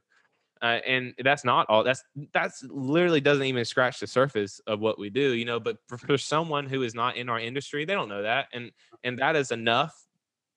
Uh, 0.60 0.80
and 0.86 1.14
that's 1.22 1.44
not 1.44 1.66
all 1.68 1.84
that's 1.84 2.02
that's 2.32 2.64
literally 2.64 3.20
doesn't 3.20 3.44
even 3.44 3.64
scratch 3.64 4.00
the 4.00 4.06
surface 4.08 4.60
of 4.66 4.80
what 4.80 4.98
we 4.98 5.08
do 5.08 5.34
you 5.34 5.44
know 5.44 5.60
but 5.60 5.76
for, 5.86 5.96
for, 5.98 6.18
someone 6.18 6.66
who 6.66 6.82
is 6.82 6.96
not 6.96 7.16
in 7.16 7.28
our 7.28 7.38
industry 7.38 7.84
they 7.84 7.94
don't 7.94 8.08
know 8.08 8.22
that 8.22 8.48
and 8.52 8.72
and 9.04 9.18
that 9.18 9.36
is 9.36 9.52
enough 9.52 10.08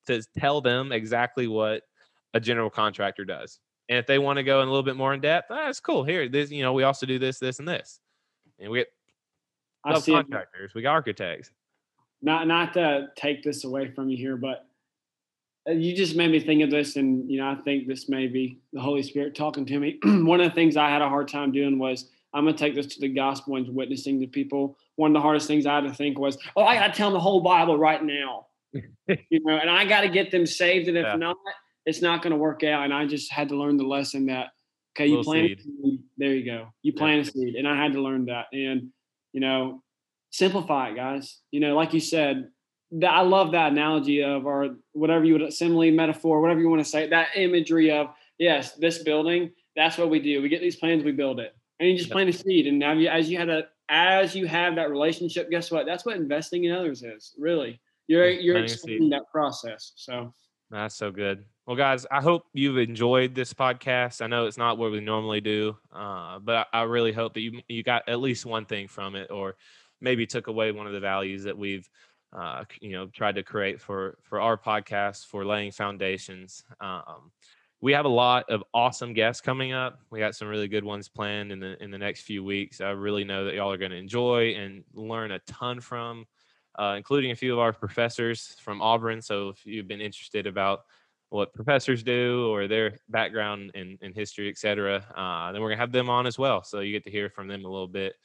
to 0.08 0.22
tell 0.38 0.62
them 0.62 0.92
exactly 0.92 1.48
what 1.48 1.84
a 2.34 2.40
general 2.40 2.70
contractor 2.70 3.26
does. 3.26 3.60
And 3.90 3.98
if 3.98 4.08
they 4.08 4.20
want 4.20 4.38
to 4.38 4.44
go 4.44 4.62
in 4.62 4.68
a 4.68 4.72
little 4.72 4.84
bit 4.84 4.96
more 4.96 5.14
in 5.14 5.22
depth 5.22 5.48
that's 5.50 5.80
ah, 5.80 5.86
cool 5.86 6.04
here 6.04 6.30
this 6.30 6.50
you 6.52 6.64
know 6.64 6.74
we 6.74 6.84
also 6.84 7.06
do 7.06 7.20
this 7.20 7.40
this 7.40 7.60
and 7.60 7.68
this. 7.68 8.00
And 8.60 8.72
we 8.72 8.80
get 8.80 8.88
I 9.84 10.00
see 10.00 10.14
contractors 10.14 10.74
we 10.74 10.82
got 10.82 10.92
architects. 10.92 11.52
Not 12.22 12.48
not 12.48 12.74
to 12.74 13.08
take 13.16 13.44
this 13.44 13.64
away 13.64 13.92
from 13.92 14.10
you 14.10 14.18
here 14.18 14.38
but 14.38 14.66
Uh, 15.68 15.74
you 15.74 15.96
just 15.96 16.16
made 16.16 16.32
me 16.32 16.40
think 16.40 16.64
of 16.64 16.72
this, 16.72 16.96
and 16.96 17.30
you 17.30 17.40
know, 17.40 17.50
I 17.50 17.56
think 17.56 17.88
this 17.88 18.10
may 18.10 18.28
be 18.28 18.60
the 18.74 18.82
Holy 18.82 19.04
Spirit 19.04 19.36
talking 19.36 19.66
to 19.68 19.80
me. 19.80 20.00
One 20.04 20.42
of 20.42 20.48
the 20.48 20.56
things 20.56 20.76
I 20.76 20.90
had 20.90 21.02
a 21.02 21.10
hard 21.10 21.28
time 21.28 21.52
doing 21.52 21.78
was 21.78 22.10
I'm 22.34 22.46
going 22.46 22.56
to 22.56 22.60
take 22.60 22.76
this 22.76 22.88
to 22.88 23.02
the 23.02 23.10
gospel 23.10 23.58
and 23.58 23.68
witnessing 23.70 24.20
to 24.22 24.28
people. 24.28 24.78
One 24.96 25.12
of 25.12 25.14
the 25.14 25.22
hardest 25.22 25.48
things 25.48 25.66
I 25.66 25.76
had 25.76 25.84
to 25.84 25.94
think 25.94 26.18
was, 26.18 26.38
oh, 26.56 26.64
I 26.64 26.76
got 26.76 26.88
to 26.88 26.94
tell 26.94 27.10
them 27.10 27.14
the 27.14 27.20
whole 27.20 27.42
Bible 27.42 27.78
right 27.78 28.04
now, 28.04 28.48
you 28.74 29.40
know, 29.44 29.58
and 29.58 29.70
I 29.70 29.86
got 29.86 30.02
to 30.02 30.10
get 30.10 30.32
them 30.32 30.46
saved, 30.46 30.88
and 30.88 30.98
if 30.98 31.06
yeah. 31.06 31.16
not, 31.16 31.38
it's 31.86 32.02
not 32.02 32.22
going 32.22 32.32
to 32.32 32.38
work 32.38 32.64
out. 32.64 32.84
And 32.84 32.94
I 32.94 33.06
just 33.06 33.32
had 33.32 33.50
to 33.50 33.56
learn 33.56 33.78
the 33.78 33.86
lesson 33.86 34.28
that 34.28 34.48
okay, 34.96 35.08
you 35.08 35.22
plant. 35.22 35.62
There 36.18 36.34
you 36.34 36.46
go. 36.46 36.68
You 36.82 36.94
plant 36.94 37.18
yeah. 37.18 37.30
a 37.30 37.32
seed, 37.32 37.56
and 37.56 37.68
I 37.68 37.76
had 37.76 37.94
to 37.94 38.02
learn 38.02 38.26
that. 38.26 38.48
And 38.52 38.90
you 39.34 39.42
know, 39.42 39.84
simplify 40.32 40.90
it, 40.90 40.96
guys. 40.96 41.40
You 41.52 41.60
know, 41.60 41.76
like 41.76 41.94
you 41.94 42.00
said, 42.00 42.50
that 42.94 43.12
I 43.12 43.22
love 43.22 43.52
that 43.54 43.72
analogy 43.72 44.24
of 44.24 44.46
or 44.46 44.76
whatever 44.94 45.24
you 45.24 45.38
would 45.38 45.54
simile 45.54 45.92
metaphor, 45.92 46.42
whatever 46.42 46.60
you 46.60 46.70
want 46.70 46.84
to 46.84 46.90
say, 46.90 47.08
that 47.08 47.30
imagery 47.36 47.92
of 47.92 48.10
yes, 48.38 48.74
this 48.74 49.04
building, 49.04 49.52
that's 49.76 49.98
what 49.98 50.10
we 50.10 50.20
do. 50.20 50.42
We 50.42 50.50
get 50.50 50.62
these 50.62 50.76
plans, 50.76 51.04
we 51.04 51.12
build 51.12 51.40
it. 51.40 51.56
And 51.80 51.90
you 51.90 51.98
just 51.98 52.12
plant 52.12 52.30
a 52.30 52.34
seed. 52.34 52.68
And 52.68 52.78
now 52.78 52.92
you, 52.94 53.08
as 53.08 53.30
you 53.30 53.38
had 53.38 53.50
a 53.50 53.68
as 53.90 54.36
you 54.36 54.48
have 54.48 54.76
that 54.76 54.90
relationship, 54.90 55.50
guess 55.50 55.72
what? 55.72 55.86
That's 55.86 56.06
what 56.06 56.16
investing 56.16 56.64
in 56.66 56.72
others 56.74 57.04
is, 57.04 57.34
really. 57.38 57.80
You're 58.08 58.30
you're 58.30 58.58
explaining 58.58 59.10
that 59.10 59.24
process. 59.32 59.94
So 59.96 60.34
that's 60.70 60.96
so 60.96 61.12
good. 61.12 61.46
Well, 61.66 61.76
guys, 61.76 62.06
I 62.12 62.22
hope 62.22 62.44
you've 62.54 62.78
enjoyed 62.78 63.36
this 63.36 63.54
podcast. 63.54 64.22
I 64.22 64.28
know 64.28 64.46
it's 64.46 64.58
not 64.58 64.78
what 64.78 64.92
we 64.92 65.00
normally 65.00 65.42
do, 65.42 65.78
uh, 65.94 66.40
but 66.40 66.68
I, 66.74 66.80
I 66.80 66.84
really 66.84 67.12
hope 67.12 67.34
that 67.34 67.42
you 67.42 67.62
you 67.68 67.84
got 67.84 68.08
at 68.08 68.20
least 68.20 68.46
one 68.46 68.66
thing 68.66 68.88
from 68.88 69.16
it, 69.16 69.32
or 69.32 69.56
maybe 70.02 70.26
took 70.26 70.48
away 70.48 70.72
one 70.72 70.88
of 70.88 70.94
the 70.94 71.00
values 71.00 71.44
that 71.44 71.58
we've 71.58 71.88
uh, 72.34 72.64
you 72.80 72.92
know 72.92 73.08
tried 73.08 73.36
to 73.36 73.44
create 73.44 73.80
for 73.80 74.18
for 74.22 74.40
our 74.40 74.58
podcast 74.58 75.26
for 75.26 75.46
laying 75.46 75.72
foundations 75.72 76.64
um, 76.80 77.32
we 77.82 77.94
have 77.94 78.06
a 78.06 78.10
lot 78.10 78.48
of 78.50 78.64
awesome 78.74 79.12
guests 79.14 79.42
coming 79.42 79.74
up. 79.74 80.00
We 80.12 80.20
got 80.20 80.36
some 80.36 80.48
really 80.48 80.68
good 80.68 80.84
ones 80.84 81.10
planned 81.10 81.52
in 81.52 81.60
the 81.60 81.82
in 81.84 81.90
the 81.90 81.98
next 81.98 82.22
few 82.22 82.44
weeks. 82.44 82.80
I 82.80 82.92
really 82.92 83.24
know 83.24 83.46
that 83.46 83.56
y'all 83.56 83.72
are 83.72 83.78
going 83.78 83.92
to 83.92 83.98
enjoy 83.98 84.54
and 84.56 84.84
learn 84.94 85.32
a 85.32 85.40
ton 85.40 85.80
from 85.82 86.26
uh, 86.80 86.94
including 86.96 87.32
a 87.32 87.36
few 87.36 87.54
of 87.54 87.60
our 87.60 87.74
professors 87.74 88.56
from 88.62 88.82
auburn. 88.82 89.22
So 89.22 89.50
if 89.50 89.66
you've 89.66 89.88
been 89.88 90.00
interested 90.00 90.48
about 90.48 90.82
what 91.30 91.54
professors 91.54 92.04
do 92.04 92.50
or 92.54 92.68
their 92.68 93.00
background 93.10 93.72
in, 93.74 93.98
in 94.02 94.14
history 94.14 94.50
etc 94.50 94.98
uh, 95.16 95.52
then 95.52 95.62
we're 95.62 95.70
going 95.70 95.78
to 95.78 95.82
have 95.82 95.92
them 95.92 96.10
on 96.10 96.28
as 96.28 96.38
well. 96.38 96.62
So 96.64 96.82
you 96.82 96.92
get 96.92 97.06
to 97.06 97.12
hear 97.12 97.30
from 97.30 97.48
them 97.48 97.66
a 97.66 97.70
little 97.70 97.88
bit 97.88 98.16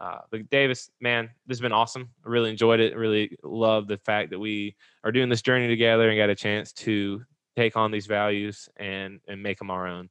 uh, 0.00 0.18
but 0.30 0.48
Davis, 0.50 0.90
man, 1.00 1.30
this 1.46 1.56
has 1.56 1.60
been 1.60 1.72
awesome. 1.72 2.08
I 2.24 2.28
really 2.28 2.50
enjoyed 2.50 2.80
it. 2.80 2.96
Really 2.96 3.36
love 3.42 3.88
the 3.88 3.98
fact 3.98 4.30
that 4.30 4.38
we 4.38 4.76
are 5.04 5.12
doing 5.12 5.28
this 5.28 5.42
journey 5.42 5.66
together 5.66 6.08
and 6.08 6.18
got 6.18 6.30
a 6.30 6.34
chance 6.34 6.72
to 6.74 7.22
take 7.56 7.76
on 7.76 7.90
these 7.90 8.06
values 8.06 8.68
and 8.76 9.20
and 9.26 9.42
make 9.42 9.58
them 9.58 9.70
our 9.70 9.86
own. 9.86 10.08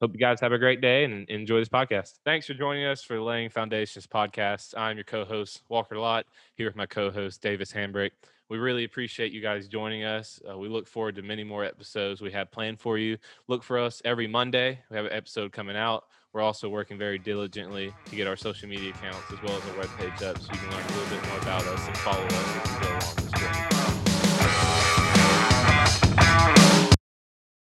Hope 0.00 0.12
you 0.12 0.18
guys 0.18 0.40
have 0.40 0.52
a 0.52 0.58
great 0.58 0.80
day 0.80 1.04
and 1.04 1.28
enjoy 1.30 1.60
this 1.60 1.68
podcast. 1.68 2.18
Thanks 2.24 2.46
for 2.46 2.54
joining 2.54 2.84
us 2.84 3.02
for 3.02 3.14
the 3.14 3.22
Laying 3.22 3.48
Foundations 3.48 4.06
podcast. 4.06 4.74
I'm 4.76 4.96
your 4.96 5.04
co-host 5.04 5.62
Walker 5.68 5.96
Lott 5.98 6.26
here 6.56 6.66
with 6.66 6.74
my 6.74 6.84
co-host 6.84 7.40
Davis 7.40 7.72
Hambrick. 7.72 8.10
We 8.50 8.58
really 8.58 8.84
appreciate 8.84 9.32
you 9.32 9.40
guys 9.40 9.68
joining 9.68 10.02
us. 10.02 10.40
Uh, 10.50 10.58
we 10.58 10.68
look 10.68 10.88
forward 10.88 11.14
to 11.14 11.22
many 11.22 11.44
more 11.44 11.64
episodes 11.64 12.20
we 12.20 12.32
have 12.32 12.50
planned 12.50 12.80
for 12.80 12.98
you. 12.98 13.16
Look 13.46 13.62
for 13.62 13.78
us 13.78 14.02
every 14.04 14.26
Monday. 14.26 14.80
We 14.90 14.96
have 14.96 15.06
an 15.06 15.12
episode 15.12 15.52
coming 15.52 15.76
out. 15.76 16.04
We're 16.32 16.42
also 16.42 16.68
working 16.68 16.98
very 16.98 17.18
diligently 17.18 17.94
to 18.06 18.16
get 18.16 18.26
our 18.26 18.36
social 18.36 18.68
media 18.68 18.90
accounts 18.90 19.32
as 19.32 19.40
well 19.42 19.56
as 19.56 19.62
our 19.68 19.84
webpage 19.84 20.22
up 20.22 20.40
so 20.40 20.52
you 20.52 20.58
can 20.58 20.70
learn 20.72 20.84
a 20.84 20.88
little 20.88 21.16
bit 21.16 21.28
more 21.28 21.38
about 21.38 21.64
us 21.66 21.86
and 21.86 21.96
follow 21.98 22.24
us 22.26 22.56
as 22.56 22.78
go 22.80 22.88
along. 22.88 23.33